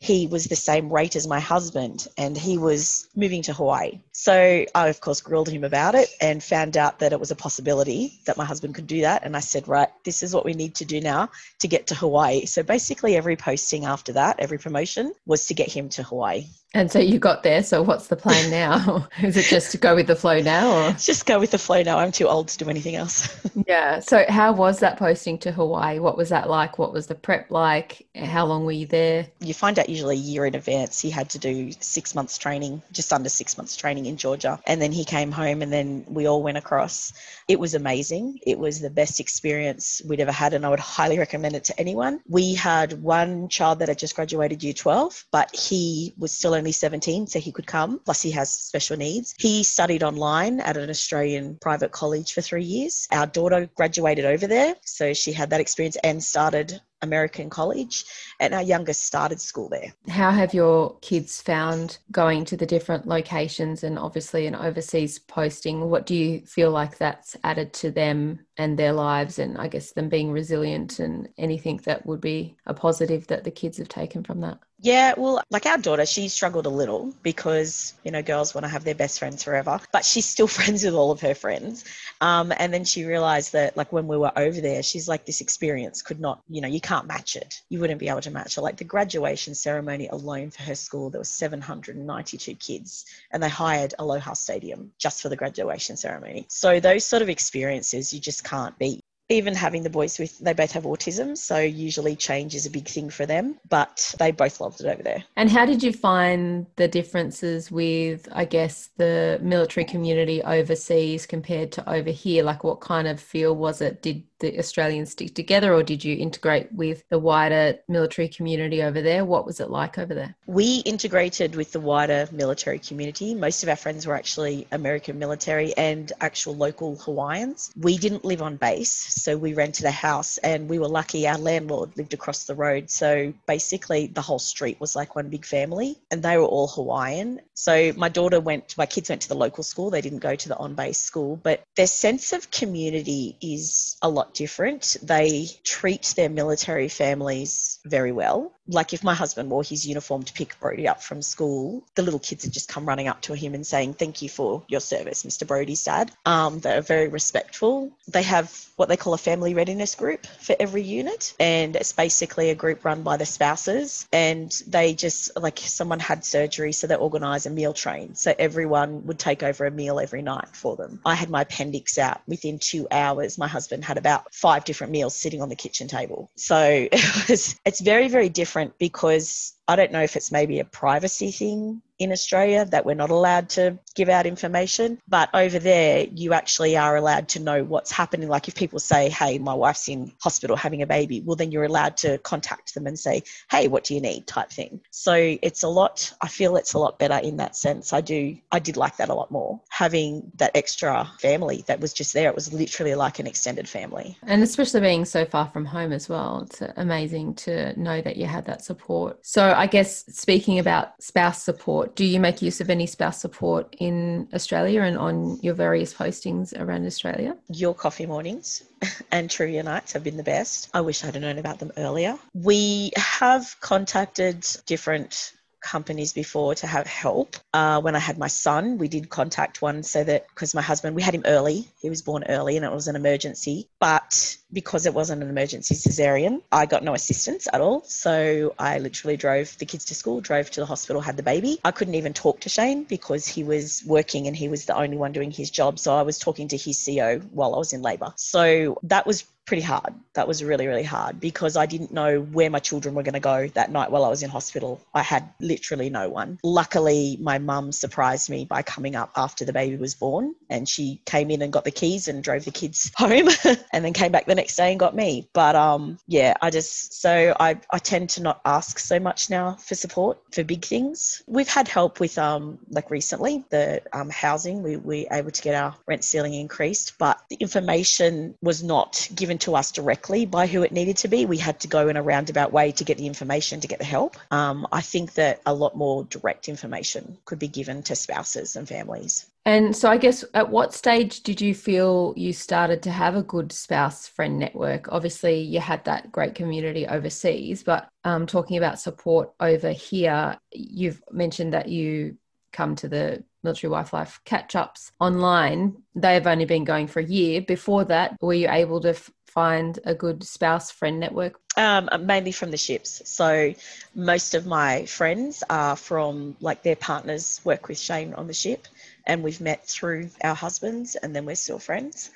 he 0.05 0.27
was 0.27 0.45
the 0.45 0.57
same 0.57 0.93
rate 0.93 1.17
as 1.17 1.27
my 1.27 1.41
husband 1.41 2.07
and 2.19 2.37
he 2.37 2.59
was 2.59 3.09
moving 3.17 3.41
to 3.41 3.55
Hawaii. 3.55 4.01
So 4.13 4.67
I, 4.75 4.89
of 4.89 5.01
course, 5.01 5.23
grilled 5.23 5.49
him 5.49 5.65
about 5.65 5.95
it 5.95 6.11
and 6.21 6.45
found 6.45 6.77
out 6.77 6.99
that 6.99 7.15
it 7.15 7.19
was 7.19 7.31
a 7.31 7.37
possibility 7.37 8.21
that 8.27 8.37
my 8.37 8.45
husband 8.45 8.75
could 8.75 8.87
do 8.87 9.01
that. 9.01 9.25
And 9.25 9.35
I 9.35 9.41
said, 9.41 9.67
right, 9.67 9.89
this 10.05 10.23
is 10.23 10.35
what 10.35 10.45
we 10.45 10.53
need 10.53 10.75
to 10.75 10.85
do 10.85 11.01
now 11.01 11.31
to 11.61 11.69
get 11.69 11.87
to 11.87 11.95
Hawaii. 11.95 12.45
So 12.45 12.63
basically, 12.63 13.17
every 13.17 13.37
posting 13.37 13.87
after 13.87 14.13
that, 14.13 14.41
every 14.41 14.59
promotion 14.59 15.15
was 15.25 15.47
to 15.47 15.55
get 15.55 15.73
him 15.73 15.89
to 15.91 16.03
Hawaii. 16.03 16.45
And 16.75 16.91
so 16.91 16.99
you 16.99 17.21
got 17.21 17.45
there. 17.45 17.63
So 17.63 17.83
what's 17.83 18.09
the 18.09 18.17
plan 18.17 18.51
now? 18.51 19.09
Is 19.23 19.37
it 19.37 19.45
just 19.45 19.71
to 19.73 19.79
go 19.79 19.95
with 19.95 20.09
the 20.09 20.17
flow 20.17 20.41
now? 20.41 20.89
Or? 20.89 20.93
Just 20.99 21.25
go 21.25 21.39
with 21.39 21.53
the 21.53 21.59
flow 21.59 21.83
now. 21.83 21.99
I'm 21.99 22.11
too 22.11 22.27
old 22.27 22.49
to 22.49 22.59
do 22.59 22.69
anything 22.69 22.97
else. 22.97 23.41
yeah. 23.69 24.01
So 24.01 24.25
how 24.29 24.53
was 24.53 24.81
that 24.81 24.99
posting 24.99 25.39
to 25.39 25.53
Hawaii? 25.53 26.01
What 26.01 26.17
was 26.17 26.31
that 26.31 26.51
like? 26.51 26.79
What 26.79 26.93
was 26.93 27.07
the 27.07 27.15
prep 27.15 27.51
like? 27.51 28.05
How 28.17 28.45
long 28.45 28.65
were 28.65 28.73
you 28.73 28.87
there? 28.87 29.29
You 29.41 29.55
find 29.55 29.79
out 29.79 29.89
usually 29.89 30.17
a 30.17 30.19
year 30.19 30.47
in 30.47 30.57
advance. 30.57 31.01
He 31.01 31.11
had 31.11 31.31
to 31.31 31.39
do 31.39 31.71
six 31.79 32.15
months 32.15 32.37
training, 32.39 32.83
just 32.91 33.13
under 33.13 33.29
six 33.29 33.57
months 33.57 33.77
training 33.77 34.07
in 34.07 34.17
Georgia. 34.17 34.59
And 34.67 34.83
then 34.83 34.91
he 34.91 35.05
came 35.05 35.31
home 35.31 35.63
and 35.63 35.73
then 35.73 36.05
we 36.09 36.27
all 36.27 36.43
went 36.43 36.59
across. 36.59 37.13
It 37.47 37.61
was 37.61 37.75
amazing. 37.75 38.41
It 38.45 38.59
was 38.59 38.81
the 38.81 38.91
best 38.91 39.21
experience 39.21 40.03
we'd 40.09 40.21
ever 40.21 40.33
had. 40.33 40.55
And 40.55 40.67
I 40.67 40.71
would 40.71 40.81
highly 40.81 41.19
recommend 41.19 41.55
it 41.55 41.65
to 41.65 41.79
anyone. 41.79 42.21
We 42.29 42.55
had 42.55 43.01
one 43.01 43.49
child 43.49 43.79
that 43.79 43.89
had 43.89 43.99
just 43.99 44.17
graduated 44.17 44.65
year 44.65 44.73
12, 44.73 45.27
but 45.31 45.55
he 45.55 46.15
was 46.19 46.33
still 46.33 46.55
only 46.65 46.73
17, 46.73 47.27
so 47.27 47.39
he 47.39 47.53
could 47.53 47.67
come. 47.67 48.01
Plus, 48.07 48.23
he 48.23 48.31
has 48.31 48.49
special 48.49 48.97
needs. 48.97 49.35
He 49.39 49.63
studied 49.63 50.03
online 50.03 50.61
at 50.61 50.79
an 50.79 50.89
Australian 50.89 51.59
private 51.61 51.93
college 51.93 52.33
for 52.33 52.41
three 52.41 52.65
years. 52.65 53.07
Our 53.13 53.27
daughter 53.27 53.69
graduated 53.75 54.25
over 54.25 54.47
there, 54.47 54.75
so 54.83 55.13
she 55.13 55.35
had 55.35 55.51
that 55.51 55.61
experience 55.61 55.99
and 56.03 56.25
started 56.25 56.81
American 57.03 57.51
college, 57.51 58.07
and 58.41 58.55
our 58.55 58.63
youngest 58.63 59.05
started 59.05 59.39
school 59.39 59.69
there. 59.69 59.93
How 60.09 60.31
have 60.31 60.55
your 60.55 60.97
kids 61.01 61.43
found 61.43 61.99
going 62.11 62.47
to 62.47 62.57
the 62.57 62.65
different 62.65 63.07
locations 63.07 63.85
and 63.85 63.99
obviously 63.99 64.47
an 64.47 64.55
overseas 64.55 65.19
posting? 65.19 65.91
What 65.91 66.07
do 66.07 66.15
you 66.15 66.41
feel 66.47 66.71
like 66.71 66.97
that's 66.97 67.37
added 67.45 67.75
to 67.75 67.91
them 67.91 68.41
and 68.57 68.79
their 68.79 68.95
lives, 68.95 69.39
and 69.39 69.59
I 69.59 69.69
guess 69.69 69.93
them 69.93 70.09
being 70.09 70.33
resilient 70.33 70.99
and 70.99 71.29
anything 71.37 71.77
that 71.85 72.07
would 72.07 72.23
be 72.23 72.57
a 72.65 72.73
positive 72.73 73.27
that 73.27 73.45
the 73.45 73.51
kids 73.51 73.77
have 73.77 73.89
taken 73.89 74.25
from 74.25 74.41
that? 74.41 74.59
Yeah, 74.85 75.15
well, 75.17 75.43
like 75.51 75.65
our 75.65 75.79
daughter, 75.79 76.05
she 76.05 76.29
struggled 76.29 76.67
a 76.67 76.69
little 76.69 77.15
because, 77.23 77.95
you 78.05 78.11
know, 78.11 78.21
girls 78.21 78.55
want 78.55 78.67
to 78.67 78.69
have 78.69 78.85
their 78.85 78.95
best 78.95 79.19
friends 79.19 79.43
forever, 79.43 79.81
but 79.93 80.05
she's 80.05 80.27
still 80.27 80.47
friends 80.59 80.85
with 80.85 80.93
all 80.93 81.11
of 81.11 81.23
her 81.23 81.35
friends. 81.35 81.87
Um, 82.21 82.53
and 82.59 82.73
then 82.73 82.85
she 82.85 83.07
realized 83.07 83.55
that, 83.55 83.79
like, 83.79 83.95
when 83.95 84.07
we 84.07 84.19
were 84.19 84.31
over 84.37 84.61
there, 84.61 84.83
she's 84.83 85.09
like, 85.09 85.25
this 85.25 85.41
experience 85.41 86.03
could 86.03 86.21
not, 86.21 86.43
you 86.51 86.61
know, 86.61 86.69
you 86.69 86.83
can't 86.83 87.07
match 87.07 87.35
it. 87.35 87.63
You 87.71 87.81
wouldn't 87.81 87.99
be 87.99 88.11
able 88.11 88.21
to 88.21 88.31
match 88.31 88.59
it. 88.59 88.61
Like, 88.61 88.77
the 88.77 88.85
graduation 88.85 89.55
ceremony 89.55 90.09
alone 90.09 90.51
for 90.51 90.63
her 90.65 90.75
school, 90.75 91.09
there 91.09 91.19
was 91.19 91.31
792 91.31 92.55
kids, 92.57 93.07
and 93.33 93.43
they 93.43 93.49
hired 93.49 93.95
Aloha 93.99 94.35
Stadium 94.35 94.93
just 94.99 95.23
for 95.23 95.31
the 95.31 95.37
graduation 95.37 95.97
ceremony. 95.97 96.45
So, 96.51 96.79
those 96.79 97.07
sort 97.07 97.23
of 97.23 97.31
experiences 97.31 98.13
you 98.13 98.21
just 98.21 98.45
can't 98.45 98.79
beat 98.79 99.01
even 99.29 99.55
having 99.55 99.83
the 99.83 99.91
boys 99.91 100.19
with 100.19 100.39
they 100.39 100.53
both 100.53 100.73
have 100.73 100.85
autism 100.85 101.37
so 101.37 101.59
usually 101.59 102.15
change 102.15 102.55
is 102.55 102.67
a 102.67 102.71
big 102.71 102.87
thing 102.87 103.09
for 103.09 103.25
them 103.27 103.59
but 103.69 104.15
they 104.19 104.31
both 104.31 104.61
loved 104.61 104.81
it 104.81 104.87
over 104.87 105.03
there. 105.03 105.25
And 105.37 105.51
how 105.51 105.65
did 105.65 105.83
you 105.83 105.93
find 105.93 106.67
the 106.77 106.89
differences 106.89 107.71
with 107.71 108.29
i 108.33 108.45
guess 108.45 108.91
the 108.97 109.39
military 109.43 109.85
community 109.85 110.43
overseas 110.43 111.27
compared 111.27 111.73
to 111.73 111.91
over 111.91 112.11
here? 112.11 112.43
Like 112.43 112.65
what 112.65 112.81
kind 112.81 113.09
of 113.09 113.21
feel 113.21 113.55
was 113.55 113.81
it? 113.81 114.03
Did 114.03 114.23
the 114.41 114.59
Australians 114.59 115.13
stick 115.13 115.35
together, 115.35 115.73
or 115.73 115.83
did 115.83 116.05
you 116.05 116.17
integrate 116.17 116.73
with 116.73 117.05
the 117.09 117.19
wider 117.19 117.79
military 117.89 118.29
community 118.29 118.83
over 118.83 119.01
there? 119.01 119.25
What 119.25 119.47
was 119.47 119.61
it 119.61 119.71
like 119.71 119.99
over 119.99 120.15
there? 120.15 120.35
We 120.47 120.79
integrated 120.79 121.57
with 121.57 121.73
the 121.73 121.81
wider 121.81 122.29
military 122.33 122.79
community. 122.79 123.35
Most 123.35 123.63
of 123.63 123.69
our 123.69 123.77
friends 123.77 124.07
were 124.07 124.15
actually 124.15 124.67
American 124.73 125.19
military 125.19 125.75
and 125.77 126.13
actual 126.21 126.57
local 126.57 126.97
Hawaiians. 126.97 127.73
We 127.77 127.97
didn't 127.97 128.25
live 128.25 128.43
on 128.43 128.57
base, 128.57 128.93
so 128.93 129.37
we 129.37 129.55
rented 129.55 129.87
a 129.87 129.91
house, 129.91 130.39
and 130.39 130.69
we 130.69 130.79
were 130.79 130.89
lucky 130.89 131.27
our 131.27 131.39
landlord 131.39 131.97
lived 131.97 132.15
across 132.15 132.45
the 132.45 132.55
road. 132.55 132.91
So 132.91 133.33
basically, 133.47 134.09
the 134.09 134.23
whole 134.23 134.39
street 134.39 134.81
was 134.81 134.97
like 134.97 135.17
one 135.17 135.29
big 135.29 135.45
family, 135.45 135.97
and 136.11 136.23
they 136.23 136.37
were 136.37 136.45
all 136.45 136.69
Hawaiian. 136.69 137.41
So 137.55 137.93
my 137.97 138.09
daughter 138.09 138.41
went, 138.41 138.77
my 138.77 138.87
kids 138.87 139.09
went 139.09 139.23
to 139.23 139.29
the 139.29 139.35
local 139.35 139.65
school, 139.65 139.91
they 139.91 140.01
didn't 140.01 140.19
go 140.19 140.35
to 140.35 140.49
the 140.49 140.57
on 140.57 140.75
base 140.75 140.99
school, 140.99 141.37
but 141.37 141.63
their 141.77 141.87
sense 141.87 142.33
of 142.33 142.51
community 142.51 143.37
is 143.41 143.97
a 144.03 144.09
lot 144.09 144.34
different. 144.35 144.97
They 145.03 145.49
treat 145.63 146.13
their 146.17 146.29
military 146.29 146.89
families 146.89 147.79
very 147.85 148.13
well 148.13 148.53
like 148.67 148.93
if 148.95 149.05
my 149.05 149.15
husband 149.15 149.51
wore 149.51 149.63
his 149.63 149.87
uniform 149.87 150.23
to 150.23 150.33
pick 150.33 150.59
Brody 150.59 150.89
up 150.89 151.03
from 151.03 151.21
school, 151.21 151.85
the 151.95 152.03
little 152.03 152.21
kids 152.21 152.45
would 152.45 152.53
just 152.53 152.69
come 152.69 152.87
running 152.87 153.09
up 153.09 153.21
to 153.23 153.35
him 153.35 153.55
and 153.55 153.67
saying, 153.67 153.95
Thank 153.95 154.23
you 154.23 154.29
for 154.29 154.63
your 154.69 154.81
service, 154.81 155.25
Mr. 155.25 155.47
Brody's 155.47 155.85
dad. 155.85 156.11
Um, 156.25 156.61
they're 156.61 156.81
very 156.81 157.09
respectful. 157.09 157.93
They 158.09 158.23
have 158.23 158.51
what 158.77 158.89
they 158.89 158.97
call 158.97 159.15
a 159.15 159.19
family 159.19 159.55
readiness 159.55 159.95
group 159.95 160.27
for 160.27 160.57
every 160.59 160.83
unit, 160.83 161.35
and 161.39 161.77
it's 161.77 161.93
basically 161.93 162.51
a 162.51 162.55
group 162.55 162.85
run 162.85 163.03
by 163.03 163.17
the 163.17 163.27
spouses. 163.27 164.09
And 164.13 164.51
they 164.67 164.95
just, 164.95 165.31
like, 165.37 165.59
someone 165.59 166.01
had 166.01 166.25
surgery, 166.25 166.73
so 166.73 166.87
they 166.87 166.97
organise 166.97 167.47
a 167.47 167.51
meal 167.51 167.73
train. 167.73 168.15
So 168.15 168.35
everyone 168.37 169.07
would 169.07 169.19
take 169.19 169.43
over 169.43 169.67
a 169.67 169.71
meal 169.71 170.01
every 170.01 170.23
night 170.23 170.49
for 170.53 170.77
them. 170.77 171.01
I 171.05 171.15
had 171.15 171.31
my 171.31 171.43
appendix 171.43 171.99
out 171.99 172.23
within 172.27 172.59
two 172.59 172.89
hours. 172.91 173.39
My 173.39 173.49
husband 173.49 173.85
had 173.85 173.99
about 173.99 174.35
five 174.35 174.65
different 174.65 174.93
meals 174.93 175.15
sitting 175.15 175.43
on 175.43 175.49
the 175.49 175.57
kitchen 175.57 175.87
table. 175.87 176.31
So 176.35 176.59
it 176.93 177.29
was, 177.29 177.61
it's 177.65 177.81
very, 177.81 178.09
very 178.09 178.29
different 178.29 178.54
different 178.55 178.79
because 178.79 179.55
I 179.67 179.77
don't 179.77 179.93
know 179.93 180.03
if 180.03 180.17
it's 180.17 180.33
maybe 180.33 180.61
a 180.61 180.65
privacy 180.65 181.31
thing 181.31 181.83
in 181.99 182.13
Australia 182.13 182.65
that 182.67 182.85
we're 182.85 182.95
not 182.95 183.11
allowed 183.11 183.49
to 183.49 183.79
give 183.95 184.09
out 184.09 184.27
information. 184.27 185.01
But 185.09 185.31
over 185.33 185.59
there, 185.59 186.07
you 186.13 186.33
actually 186.33 186.77
are 186.77 186.97
allowed 186.97 187.29
to 187.29 187.41
know 187.41 187.63
what's 187.63 187.93
happening. 187.93 188.29
Like 188.29 188.49
if 188.49 188.55
people 188.55 188.79
say, 188.79 189.09
hey, 189.09 189.39
my 189.39 189.55
wife's 189.55 189.89
in 189.89 190.13
hospital 190.21 190.57
having 190.57 190.83
a 190.83 190.87
baby, 190.87 191.21
well, 191.21 191.37
then 191.37 191.53
you're 191.53 191.65
allowed 191.65 191.97
to 191.99 192.19
contact 192.19 192.75
them 192.75 192.87
and 192.87 192.99
say, 192.99 193.23
hey, 193.51 193.69
what 193.69 193.85
do 193.85 193.95
you 193.95 194.01
need 194.01 194.27
type 194.27 194.51
thing. 194.51 194.81
So 194.91 195.15
it's 195.15 195.63
a 195.63 195.69
lot, 195.69 196.13
I 196.21 196.29
feel 196.29 196.57
it's 196.57 196.75
a 196.75 196.79
lot 196.79 196.99
better 196.99 197.19
in 197.19 197.37
that 197.37 197.57
sense. 197.57 197.93
I 197.93 198.01
do, 198.01 198.37
I 198.51 198.59
did 198.59 198.77
like 198.77 198.97
that 198.97 199.09
a 199.09 199.15
lot 199.15 199.31
more. 199.31 199.61
Having 199.71 200.33
that 200.37 200.51
extra 200.57 201.09
family 201.21 201.65
that 201.69 201.81
was 201.81 201.93
just 201.93 202.13
there, 202.13 202.29
it 202.29 202.35
was 202.35 202.53
literally 202.53 202.95
like 202.95 203.19
an 203.19 203.27
extended 203.27 203.69
family. 203.69 204.19
And 204.25 204.43
especially 204.43 204.81
being 204.81 205.05
so 205.05 205.25
far 205.25 205.49
from 205.49 205.65
home 205.65 205.93
as 205.93 206.09
well, 206.09 206.43
it's 206.43 206.61
amazing 206.77 207.35
to 207.35 207.79
know 207.81 208.01
that 208.03 208.17
you 208.17 208.27
had 208.27 208.47
that 208.47 208.65
support. 208.65 209.25
So 209.25 209.54
I 209.55 209.67
guess 209.67 210.05
speaking 210.07 210.59
about 210.59 211.03
spouse 211.03 211.43
support, 211.43 211.97
do 211.97 212.05
you 212.05 212.21
make 212.21 212.43
use 212.43 212.61
of 212.61 212.71
any 212.71 212.87
spouse 212.87 213.21
support 213.21 213.75
in 213.79 214.29
Australia 214.35 214.83
and 214.83 214.97
on 214.99 215.39
your 215.43 215.55
various 215.55 215.95
postings 215.95 216.59
around 216.59 216.87
Australia? 216.87 217.37
Your 217.49 217.75
coffee 217.75 218.07
mornings 218.07 218.63
and 219.11 219.31
trivia 219.31 219.63
nights 219.63 219.93
have 219.93 220.05
been 220.05 220.17
the 220.17 220.23
best. 220.23 220.69
I 220.75 220.81
wish 220.81 221.05
I'd 221.05 221.21
known 221.21 221.39
about 221.39 221.59
them 221.59 221.73
earlier. 221.77 222.19
We 222.35 222.93
have 222.97 223.57
contacted 223.61 224.47
different 224.67 225.33
companies 225.65 226.13
before 226.13 226.55
to 226.57 226.67
have 226.67 226.87
help. 226.87 227.37
Uh, 227.53 227.81
when 227.81 227.97
I 227.97 227.99
had 227.99 228.19
my 228.19 228.29
son, 228.29 228.79
we 228.79 228.87
did 228.87 229.09
contact 229.09 229.63
one 229.63 229.83
so 229.83 230.05
that 230.05 230.29
because 230.29 230.55
my 230.55 230.63
husband, 230.63 230.95
we 230.95 231.03
had 231.03 231.15
him 231.15 231.23
early, 231.25 231.67
he 231.81 231.89
was 231.89 232.03
born 232.03 232.25
early 232.29 232.57
and 232.57 232.65
it 232.65 232.71
was 232.71 232.87
an 232.87 232.97
emergency. 232.97 233.69
But 233.81 234.37
because 234.53 234.87
it 234.87 234.95
wasn't 234.95 235.23
an 235.23 235.31
emergency 235.31 235.75
cesarean, 235.75 236.43
I 236.53 236.67
got 236.67 236.85
no 236.85 236.95
assistance 236.95 237.49
at 237.53 237.61
all. 237.61 237.83
So 237.85 238.55
I 238.59 238.79
literally 238.79 239.17
drove 239.17 239.57
the 239.59 239.67
kids 239.67 239.87
to 239.87 239.95
school, 239.95 240.21
drove 240.21 240.51
to 240.53 240.61
the 240.61 240.67
hospital, 240.67 241.01
had 241.01 241.17
the 241.17 241.23
baby. 241.23 241.59
I 241.65 241.71
couldn't 241.71 241.95
even 241.95 242.13
talk 242.13 242.41
to 242.41 242.49
Shane 242.49 242.85
because 242.85 243.27
he 243.27 243.43
was 243.43 243.83
working 243.87 244.27
and 244.27 244.37
he 244.37 244.49
was 244.49 244.67
the 244.67 244.77
only 244.77 244.99
one 244.99 245.13
doing 245.13 245.31
his 245.31 245.51
job. 245.51 245.79
So 245.79 245.95
I 245.95 246.03
was 246.03 246.19
talking 246.19 246.49
to 246.49 246.57
his 246.59 246.85
CO 246.85 247.21
while 247.33 247.55
I 247.55 247.59
was 247.59 247.73
in 247.73 247.81
labour. 247.81 248.13
So 248.17 248.79
that 248.83 249.07
was 249.07 249.25
pretty 249.47 249.63
hard. 249.63 249.95
That 250.15 250.29
was 250.29 250.43
really, 250.43 250.67
really 250.67 250.85
hard 250.85 251.21
because 251.21 251.57
I 251.57 251.67
didn't 251.67 251.93
know 251.93 252.21
where 252.21 252.51
my 252.51 252.59
children 252.59 252.95
were 252.95 253.03
going 253.03 253.15
to 253.15 253.21
go 253.21 253.49
that 253.49 253.71
night 253.71 253.91
while 253.91 254.05
I 254.05 254.09
was 254.09 254.23
in 254.23 254.31
hospital. 254.31 254.81
I 254.95 255.03
had 255.03 255.29
literally 255.41 255.91
no 255.91 256.09
one. 256.09 256.39
Luckily, 256.43 257.19
my 257.21 257.39
mum 257.39 257.73
surprised 257.73 258.31
me 258.31 258.45
by 258.45 258.63
coming 258.63 258.97
up 258.97 259.11
after 259.17 259.45
the 259.45 259.53
baby 259.53 259.77
was 259.77 259.95
born 259.95 260.35
and 260.49 260.69
she 260.69 261.01
came 261.05 261.31
in 261.31 261.43
and 261.43 261.53
got 261.53 261.65
the 261.65 261.71
keys 261.71 262.09
and 262.09 262.23
drove 262.23 262.45
the 262.45 262.51
kids 262.51 262.91
home 262.97 263.29
and 263.73 263.85
then 263.85 263.93
came 263.93 264.13
back 264.13 264.27
the 264.27 264.35
next 264.35 264.57
day 264.57 264.71
and 264.71 264.81
got 264.81 264.95
me. 264.95 265.29
But 265.33 265.57
um, 265.57 265.99
yeah, 266.07 266.35
I 266.41 266.51
just, 266.51 267.01
so 267.01 267.35
I, 267.39 267.59
I 267.71 267.79
tend 267.79 268.11
to 268.11 268.23
not 268.23 268.41
ask 268.45 268.79
so 268.79 268.99
much 268.99 269.31
now 269.31 269.55
for 269.55 269.75
support 269.75 270.19
for 270.33 270.45
big 270.45 270.65
things. 270.65 271.23
We've 271.27 271.49
had 271.49 271.69
help 271.69 272.01
with, 272.01 272.19
um, 272.19 272.59
like 272.71 272.91
recently, 272.91 273.45
the 273.51 273.83
um, 273.93 274.11
housing. 274.11 274.63
We, 274.63 274.77
we 274.77 275.07
were 275.11 275.17
able 275.17 275.31
to 275.31 275.43
get 275.43 275.55
our 275.55 275.75
rent 275.87 276.05
ceiling 276.05 276.35
increased, 276.35 276.95
but 276.99 277.21
the 277.29 277.37
information 277.37 278.37
was 278.41 278.63
not 278.63 279.09
given 279.15 279.34
to 279.39 279.57
us 279.57 279.73
directly 279.73 280.27
by 280.27 280.47
who 280.47 280.63
it 280.63 280.73
needed 280.73 280.97
to 280.99 281.09
be. 281.09 281.27
We 281.27 281.39
had 281.39 281.61
to 281.61 281.69
go 281.69 281.89
in 281.89 281.97
a 281.97 282.03
roundabout 282.03 282.53
way 282.53 282.73
to 282.73 282.85
get 282.85 282.99
the 282.99 283.07
information 283.07 283.61
to 283.61 283.69
get 283.69 283.79
the 283.79 283.85
help. 283.85 284.17
Um, 284.31 284.67
I 284.73 284.81
think 284.81 285.15
that 285.15 285.41
a 285.47 285.55
lot 285.55 285.77
more 285.77 286.05
direct 286.05 286.49
information 286.49 287.19
could 287.25 287.39
be 287.39 287.49
given 287.49 287.83
to 287.85 287.97
spouses 287.97 288.57
and 288.57 288.69
families. 288.69 289.27
And 289.47 289.77
so, 289.77 289.91
I 289.91 289.99
guess, 289.99 290.25
at 290.33 290.49
what 290.49 290.73
stage 290.73 291.23
did 291.23 291.41
you 291.41 291.55
feel 291.55 292.15
you 292.17 292.33
started 292.33 292.83
to 292.85 292.91
have 292.91 293.15
a 293.15 293.23
good 293.23 293.53
spouse 293.53 294.09
friend 294.09 294.39
network? 294.39 294.89
Obviously, 294.91 295.41
you 295.41 295.61
had 295.61 295.85
that 295.85 296.11
great 296.11 296.35
community 296.35 296.87
overseas, 296.87 297.63
but 297.63 297.89
um, 298.05 298.27
talking 298.27 298.57
about 298.57 298.81
support 298.81 299.33
over 299.41 299.71
here, 299.71 300.39
you've 300.51 301.03
mentioned 301.11 301.53
that 301.53 301.69
you 301.69 302.17
come 302.53 302.75
to 302.77 302.89
the 302.89 303.23
military 303.45 303.71
wife 303.71 303.93
life 303.93 304.21
catch 304.25 304.57
ups 304.57 304.91
online. 305.01 305.77
They 305.95 306.15
have 306.15 306.27
only 306.27 306.45
been 306.47 306.65
going 306.65 306.87
for 306.87 307.01
a 307.01 307.05
year. 307.05 307.43
Before 307.43 307.85
that, 307.85 308.17
were 308.21 308.35
you 308.35 308.49
able 308.51 308.81
to 308.81 308.91
f- 308.91 309.11
find 309.27 309.79
a 309.85 309.95
good 309.95 310.25
spouse 310.25 310.71
friend 310.71 310.99
network? 310.99 311.39
Um, 311.57 311.89
mainly 312.01 312.33
from 312.33 312.51
the 312.51 312.57
ships. 312.57 313.03
So 313.05 313.55
most 313.95 314.35
of 314.35 314.47
my 314.47 314.87
friends 314.87 315.45
are 315.49 315.77
from 315.77 316.37
like 316.41 316.63
their 316.63 316.77
partners 316.77 317.41
work 317.45 317.69
with 317.69 317.79
Shane 317.79 318.15
on 318.15 318.27
the 318.27 318.35
ship 318.35 318.67
and 319.07 319.23
we've 319.23 319.41
met 319.41 319.67
through 319.67 320.11
our 320.23 320.35
husbands 320.35 320.97
and 320.97 321.15
then 321.15 321.27
we're 321.27 321.37
still 321.37 321.59
friends 321.59 322.11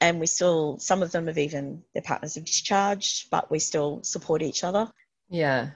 and 0.00 0.18
we 0.18 0.26
still 0.26 0.78
some 0.78 1.02
of 1.02 1.12
them 1.12 1.26
have 1.26 1.38
even 1.38 1.82
their 1.92 2.02
partners 2.02 2.34
have 2.34 2.44
discharged 2.44 3.30
but 3.30 3.50
we 3.50 3.58
still 3.58 4.02
support 4.02 4.42
each 4.42 4.64
other 4.64 4.90
yeah 5.28 5.70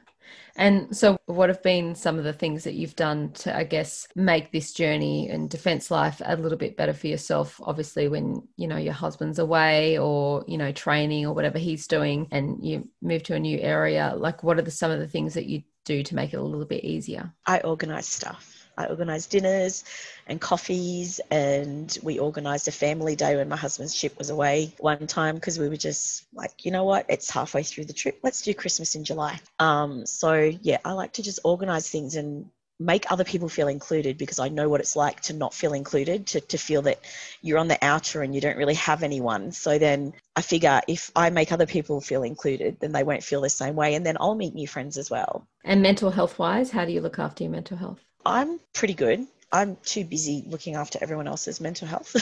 and 0.56 0.96
so 0.96 1.16
what 1.26 1.48
have 1.48 1.62
been 1.62 1.94
some 1.94 2.18
of 2.18 2.24
the 2.24 2.32
things 2.32 2.64
that 2.64 2.74
you've 2.74 2.96
done 2.96 3.32
to 3.32 3.54
i 3.56 3.64
guess 3.64 4.06
make 4.14 4.52
this 4.52 4.72
journey 4.72 5.28
and 5.28 5.50
defense 5.50 5.90
life 5.90 6.20
a 6.24 6.36
little 6.36 6.58
bit 6.58 6.76
better 6.76 6.92
for 6.92 7.06
yourself? 7.06 7.60
Obviously 7.64 8.08
when 8.08 8.46
you 8.56 8.66
know 8.66 8.76
your 8.76 8.92
husband's 8.92 9.38
away 9.38 9.98
or 9.98 10.44
you 10.46 10.58
know 10.58 10.72
training 10.72 11.26
or 11.26 11.34
whatever 11.34 11.58
he's 11.58 11.86
doing 11.86 12.28
and 12.30 12.64
you 12.64 12.88
move 13.02 13.22
to 13.24 13.34
a 13.34 13.38
new 13.38 13.58
area 13.58 14.14
like 14.16 14.42
what 14.42 14.58
are 14.58 14.62
the, 14.62 14.70
some 14.70 14.90
of 14.90 15.00
the 15.00 15.08
things 15.08 15.34
that 15.34 15.46
you 15.46 15.62
do 15.84 16.02
to 16.02 16.14
make 16.14 16.32
it 16.32 16.38
a 16.38 16.42
little 16.42 16.64
bit 16.64 16.84
easier? 16.84 17.32
I 17.46 17.60
organize 17.60 18.06
stuff 18.06 18.63
I 18.76 18.86
organised 18.86 19.30
dinners 19.30 19.84
and 20.26 20.40
coffees, 20.40 21.20
and 21.30 21.96
we 22.02 22.20
organised 22.20 22.68
a 22.68 22.72
family 22.72 23.16
day 23.16 23.36
when 23.36 23.48
my 23.48 23.56
husband's 23.56 23.94
ship 23.94 24.18
was 24.18 24.30
away 24.30 24.74
one 24.78 25.06
time 25.06 25.34
because 25.36 25.58
we 25.58 25.68
were 25.68 25.76
just 25.76 26.24
like, 26.32 26.64
you 26.64 26.70
know 26.70 26.84
what, 26.84 27.06
it's 27.08 27.30
halfway 27.30 27.62
through 27.62 27.84
the 27.86 27.92
trip. 27.92 28.18
Let's 28.22 28.42
do 28.42 28.54
Christmas 28.54 28.94
in 28.94 29.04
July. 29.04 29.40
Um, 29.58 30.06
so 30.06 30.52
yeah, 30.62 30.78
I 30.84 30.92
like 30.92 31.12
to 31.14 31.22
just 31.22 31.40
organise 31.44 31.88
things 31.88 32.16
and 32.16 32.50
make 32.80 33.10
other 33.10 33.24
people 33.24 33.48
feel 33.48 33.68
included 33.68 34.18
because 34.18 34.38
I 34.38 34.48
know 34.48 34.68
what 34.68 34.80
it's 34.80 34.96
like 34.96 35.20
to 35.22 35.32
not 35.32 35.54
feel 35.54 35.74
included, 35.74 36.26
to, 36.28 36.40
to 36.40 36.58
feel 36.58 36.82
that 36.82 36.98
you're 37.40 37.58
on 37.58 37.68
the 37.68 37.78
outer 37.82 38.22
and 38.22 38.34
you 38.34 38.40
don't 38.40 38.56
really 38.56 38.74
have 38.74 39.02
anyone. 39.02 39.52
So 39.52 39.78
then 39.78 40.12
I 40.34 40.42
figure 40.42 40.80
if 40.88 41.10
I 41.14 41.30
make 41.30 41.52
other 41.52 41.66
people 41.66 42.00
feel 42.00 42.24
included, 42.24 42.78
then 42.80 42.92
they 42.92 43.04
won't 43.04 43.22
feel 43.22 43.40
the 43.40 43.48
same 43.50 43.76
way. 43.76 43.94
And 43.94 44.04
then 44.04 44.16
I'll 44.18 44.34
meet 44.34 44.54
new 44.54 44.66
friends 44.66 44.98
as 44.98 45.10
well. 45.10 45.46
And 45.64 45.82
mental 45.82 46.10
health 46.10 46.38
wise, 46.38 46.70
how 46.70 46.84
do 46.84 46.92
you 46.92 47.00
look 47.00 47.18
after 47.18 47.44
your 47.44 47.52
mental 47.52 47.76
health? 47.76 48.00
I'm 48.24 48.60
pretty 48.72 48.94
good. 48.94 49.26
I'm 49.52 49.76
too 49.84 50.04
busy 50.04 50.42
looking 50.46 50.74
after 50.74 50.98
everyone 51.00 51.28
else's 51.28 51.60
mental 51.60 51.86
health. 51.86 52.16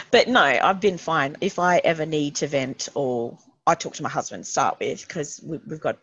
but 0.10 0.28
no, 0.28 0.40
I've 0.40 0.80
been 0.80 0.98
fine. 0.98 1.36
If 1.40 1.58
I 1.58 1.78
ever 1.78 2.06
need 2.06 2.36
to 2.36 2.46
vent 2.46 2.88
or 2.94 3.38
I 3.66 3.74
talk 3.74 3.94
to 3.94 4.02
my 4.02 4.08
husband 4.08 4.46
start 4.46 4.78
with 4.78 5.06
because 5.06 5.40
we, 5.42 5.58
have 5.68 5.80
got 5.80 5.98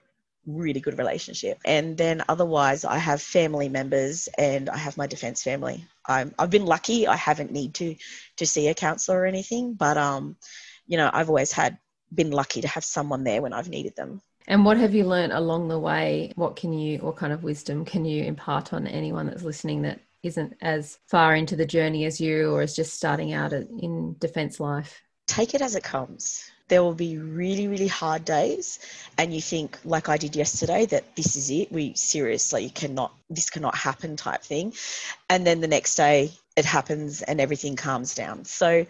really 0.45 0.79
good 0.79 0.97
relationship. 0.97 1.59
And 1.65 1.97
then 1.97 2.23
otherwise 2.27 2.85
I 2.85 2.97
have 2.97 3.21
family 3.21 3.69
members 3.69 4.27
and 4.37 4.69
I 4.69 4.77
have 4.77 4.97
my 4.97 5.07
defense 5.07 5.43
family. 5.43 5.85
I'm, 6.05 6.33
I've 6.39 6.49
been 6.49 6.65
lucky. 6.65 7.07
I 7.07 7.15
haven't 7.15 7.51
need 7.51 7.75
to, 7.75 7.95
to 8.37 8.45
see 8.45 8.67
a 8.67 8.73
counselor 8.73 9.19
or 9.19 9.25
anything, 9.25 9.73
but, 9.73 9.97
um, 9.97 10.37
you 10.85 10.97
know, 10.97 11.09
I've 11.11 11.29
always 11.29 11.51
had 11.51 11.77
been 12.13 12.31
lucky 12.31 12.61
to 12.61 12.67
have 12.67 12.85
someone 12.85 13.23
there 13.23 13.41
when 13.41 13.53
I've 13.53 13.69
needed 13.69 13.95
them. 13.95 14.21
And 14.47 14.63
what 14.63 14.77
have 14.77 14.95
you 14.95 15.03
learned 15.03 15.33
along 15.33 15.67
the 15.67 15.79
way? 15.79 16.31
What 16.35 16.55
can 16.55 16.71
you, 16.71 16.99
what 16.99 17.17
kind 17.17 17.33
of 17.33 17.43
wisdom 17.43 17.83
can 17.83 18.05
you 18.05 18.23
impart 18.23 18.73
on 18.73 18.87
anyone 18.87 19.27
that's 19.27 19.43
listening 19.43 19.81
that 19.81 19.99
isn't 20.23 20.55
as 20.61 20.97
far 21.07 21.35
into 21.35 21.55
the 21.55 21.65
journey 21.65 22.05
as 22.05 22.21
you 22.21 22.51
or 22.51 22.61
is 22.61 22.75
just 22.75 22.93
starting 22.93 23.33
out 23.33 23.51
in 23.51 24.15
defense 24.19 24.59
life? 24.59 25.01
Take 25.27 25.53
it 25.53 25.61
as 25.61 25.75
it 25.75 25.83
comes. 25.83 26.49
There 26.69 26.81
will 26.83 26.93
be 26.93 27.17
really, 27.17 27.67
really 27.67 27.87
hard 27.87 28.25
days, 28.25 28.79
and 29.17 29.33
you 29.33 29.41
think, 29.41 29.79
like 29.85 30.09
I 30.09 30.17
did 30.17 30.35
yesterday, 30.35 30.85
that 30.87 31.15
this 31.15 31.37
is 31.37 31.49
it. 31.49 31.71
We 31.71 31.93
seriously 31.93 32.69
cannot, 32.69 33.13
this 33.29 33.49
cannot 33.49 33.75
happen, 33.75 34.17
type 34.17 34.43
thing. 34.43 34.73
And 35.29 35.47
then 35.47 35.61
the 35.61 35.67
next 35.67 35.95
day, 35.95 36.31
it 36.57 36.65
happens 36.65 37.21
and 37.21 37.39
everything 37.39 37.77
calms 37.77 38.15
down. 38.15 38.43
So 38.43 38.85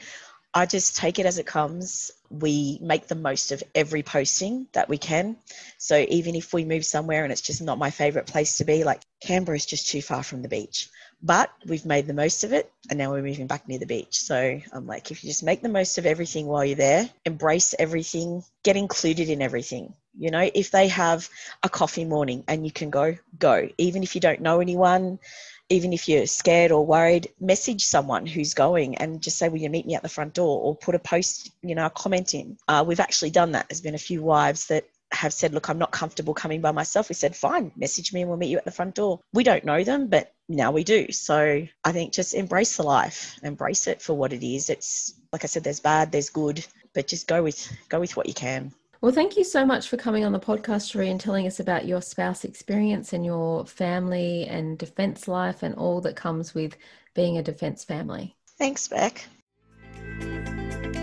I 0.53 0.65
just 0.65 0.97
take 0.97 1.19
it 1.19 1.25
as 1.25 1.37
it 1.37 1.45
comes. 1.45 2.11
We 2.29 2.79
make 2.81 3.07
the 3.07 3.15
most 3.15 3.51
of 3.51 3.63
every 3.75 4.03
posting 4.03 4.67
that 4.73 4.89
we 4.89 4.97
can. 4.97 5.37
So 5.77 6.05
even 6.09 6.35
if 6.35 6.53
we 6.53 6.65
move 6.65 6.85
somewhere 6.85 7.23
and 7.23 7.31
it's 7.31 7.41
just 7.41 7.61
not 7.61 7.77
my 7.77 7.91
favourite 7.91 8.27
place 8.27 8.57
to 8.57 8.65
be, 8.65 8.83
like 8.83 9.01
Canberra 9.21 9.57
is 9.57 9.65
just 9.65 9.89
too 9.89 10.01
far 10.01 10.23
from 10.23 10.41
the 10.41 10.49
beach. 10.49 10.89
But 11.21 11.51
we've 11.65 11.85
made 11.85 12.07
the 12.07 12.13
most 12.13 12.43
of 12.43 12.53
it 12.53 12.71
and 12.89 12.97
now 12.97 13.11
we're 13.11 13.23
moving 13.23 13.47
back 13.47 13.67
near 13.67 13.79
the 13.79 13.85
beach. 13.85 14.19
So 14.19 14.59
I'm 14.71 14.87
like, 14.87 15.11
if 15.11 15.23
you 15.23 15.29
just 15.29 15.43
make 15.43 15.61
the 15.61 15.69
most 15.69 15.97
of 15.97 16.05
everything 16.05 16.47
while 16.47 16.65
you're 16.65 16.75
there, 16.75 17.09
embrace 17.25 17.75
everything, 17.77 18.43
get 18.63 18.77
included 18.77 19.29
in 19.29 19.41
everything. 19.41 19.93
You 20.17 20.31
know, 20.31 20.49
if 20.53 20.71
they 20.71 20.87
have 20.87 21.29
a 21.61 21.69
coffee 21.69 22.05
morning 22.05 22.43
and 22.47 22.65
you 22.65 22.71
can 22.71 22.89
go, 22.89 23.17
go. 23.37 23.69
Even 23.77 24.01
if 24.01 24.15
you 24.15 24.21
don't 24.21 24.41
know 24.41 24.59
anyone, 24.59 25.19
even 25.69 25.93
if 25.93 26.07
you're 26.07 26.25
scared 26.25 26.71
or 26.71 26.85
worried, 26.85 27.29
message 27.39 27.83
someone 27.83 28.25
who's 28.25 28.53
going 28.53 28.95
and 28.97 29.21
just 29.21 29.37
say, 29.37 29.49
Will 29.49 29.59
you 29.59 29.69
meet 29.69 29.85
me 29.85 29.95
at 29.95 30.03
the 30.03 30.09
front 30.09 30.33
door? 30.33 30.61
Or 30.61 30.75
put 30.75 30.95
a 30.95 30.99
post, 30.99 31.51
you 31.61 31.75
know, 31.75 31.85
a 31.85 31.89
comment 31.89 32.33
in. 32.33 32.57
Uh, 32.67 32.83
we've 32.87 32.99
actually 32.99 33.31
done 33.31 33.51
that. 33.51 33.67
There's 33.67 33.81
been 33.81 33.95
a 33.95 33.99
few 33.99 34.21
wives 34.21 34.67
that 34.67 34.85
have 35.11 35.33
said, 35.33 35.53
Look, 35.53 35.69
I'm 35.69 35.77
not 35.77 35.91
comfortable 35.91 36.33
coming 36.33 36.61
by 36.61 36.71
myself. 36.71 37.09
We 37.09 37.15
said, 37.15 37.35
Fine, 37.35 37.71
message 37.75 38.13
me 38.13 38.21
and 38.21 38.29
we'll 38.29 38.37
meet 38.37 38.49
you 38.49 38.57
at 38.57 38.65
the 38.65 38.71
front 38.71 38.95
door. 38.95 39.19
We 39.33 39.43
don't 39.43 39.65
know 39.65 39.83
them, 39.83 40.07
but 40.07 40.33
now 40.47 40.71
we 40.71 40.83
do. 40.83 41.11
So 41.11 41.67
I 41.83 41.91
think 41.91 42.13
just 42.13 42.33
embrace 42.33 42.77
the 42.77 42.83
life, 42.83 43.37
embrace 43.43 43.87
it 43.87 44.01
for 44.01 44.13
what 44.13 44.33
it 44.33 44.43
is. 44.43 44.69
It's 44.69 45.13
like 45.33 45.43
I 45.43 45.47
said, 45.47 45.63
there's 45.63 45.81
bad, 45.81 46.11
there's 46.11 46.29
good, 46.29 46.65
but 46.93 47.07
just 47.07 47.27
go 47.27 47.43
with 47.43 47.69
go 47.89 47.99
with 47.99 48.15
what 48.15 48.27
you 48.27 48.33
can. 48.33 48.71
Well, 49.01 49.11
thank 49.11 49.37
you 49.37 49.43
so 49.43 49.65
much 49.65 49.89
for 49.89 49.97
coming 49.97 50.25
on 50.25 50.31
the 50.31 50.39
podcast, 50.39 50.91
Sheree, 50.91 51.11
and 51.11 51.19
telling 51.19 51.45
us 51.45 51.59
about 51.59 51.85
your 51.85 52.01
spouse 52.01 52.43
experience 52.43 53.13
and 53.13 53.23
your 53.23 53.65
family 53.65 54.47
and 54.47 54.77
defence 54.77 55.27
life 55.27 55.61
and 55.61 55.75
all 55.75 56.01
that 56.01 56.15
comes 56.15 56.55
with 56.55 56.75
being 57.13 57.37
a 57.37 57.43
defence 57.43 57.83
family. 57.83 58.35
Thanks, 58.57 58.87
Beck. 58.87 59.27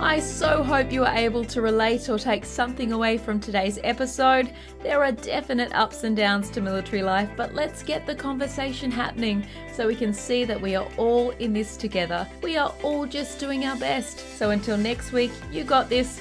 I 0.00 0.18
so 0.18 0.64
hope 0.64 0.90
you 0.90 1.04
are 1.04 1.14
able 1.14 1.44
to 1.44 1.62
relate 1.62 2.08
or 2.08 2.18
take 2.18 2.44
something 2.44 2.92
away 2.92 3.16
from 3.16 3.38
today's 3.38 3.78
episode. 3.84 4.52
There 4.82 5.04
are 5.04 5.12
definite 5.12 5.72
ups 5.72 6.02
and 6.02 6.16
downs 6.16 6.50
to 6.50 6.60
military 6.60 7.02
life, 7.02 7.30
but 7.36 7.54
let's 7.54 7.84
get 7.84 8.06
the 8.06 8.14
conversation 8.14 8.90
happening 8.90 9.46
so 9.72 9.86
we 9.86 9.94
can 9.94 10.12
see 10.12 10.44
that 10.44 10.60
we 10.60 10.74
are 10.74 10.88
all 10.96 11.30
in 11.30 11.52
this 11.52 11.76
together. 11.76 12.28
We 12.42 12.56
are 12.56 12.74
all 12.82 13.06
just 13.06 13.38
doing 13.38 13.64
our 13.66 13.76
best. 13.76 14.18
So 14.36 14.50
until 14.50 14.76
next 14.76 15.12
week, 15.12 15.30
you 15.52 15.62
got 15.62 15.88
this. 15.88 16.20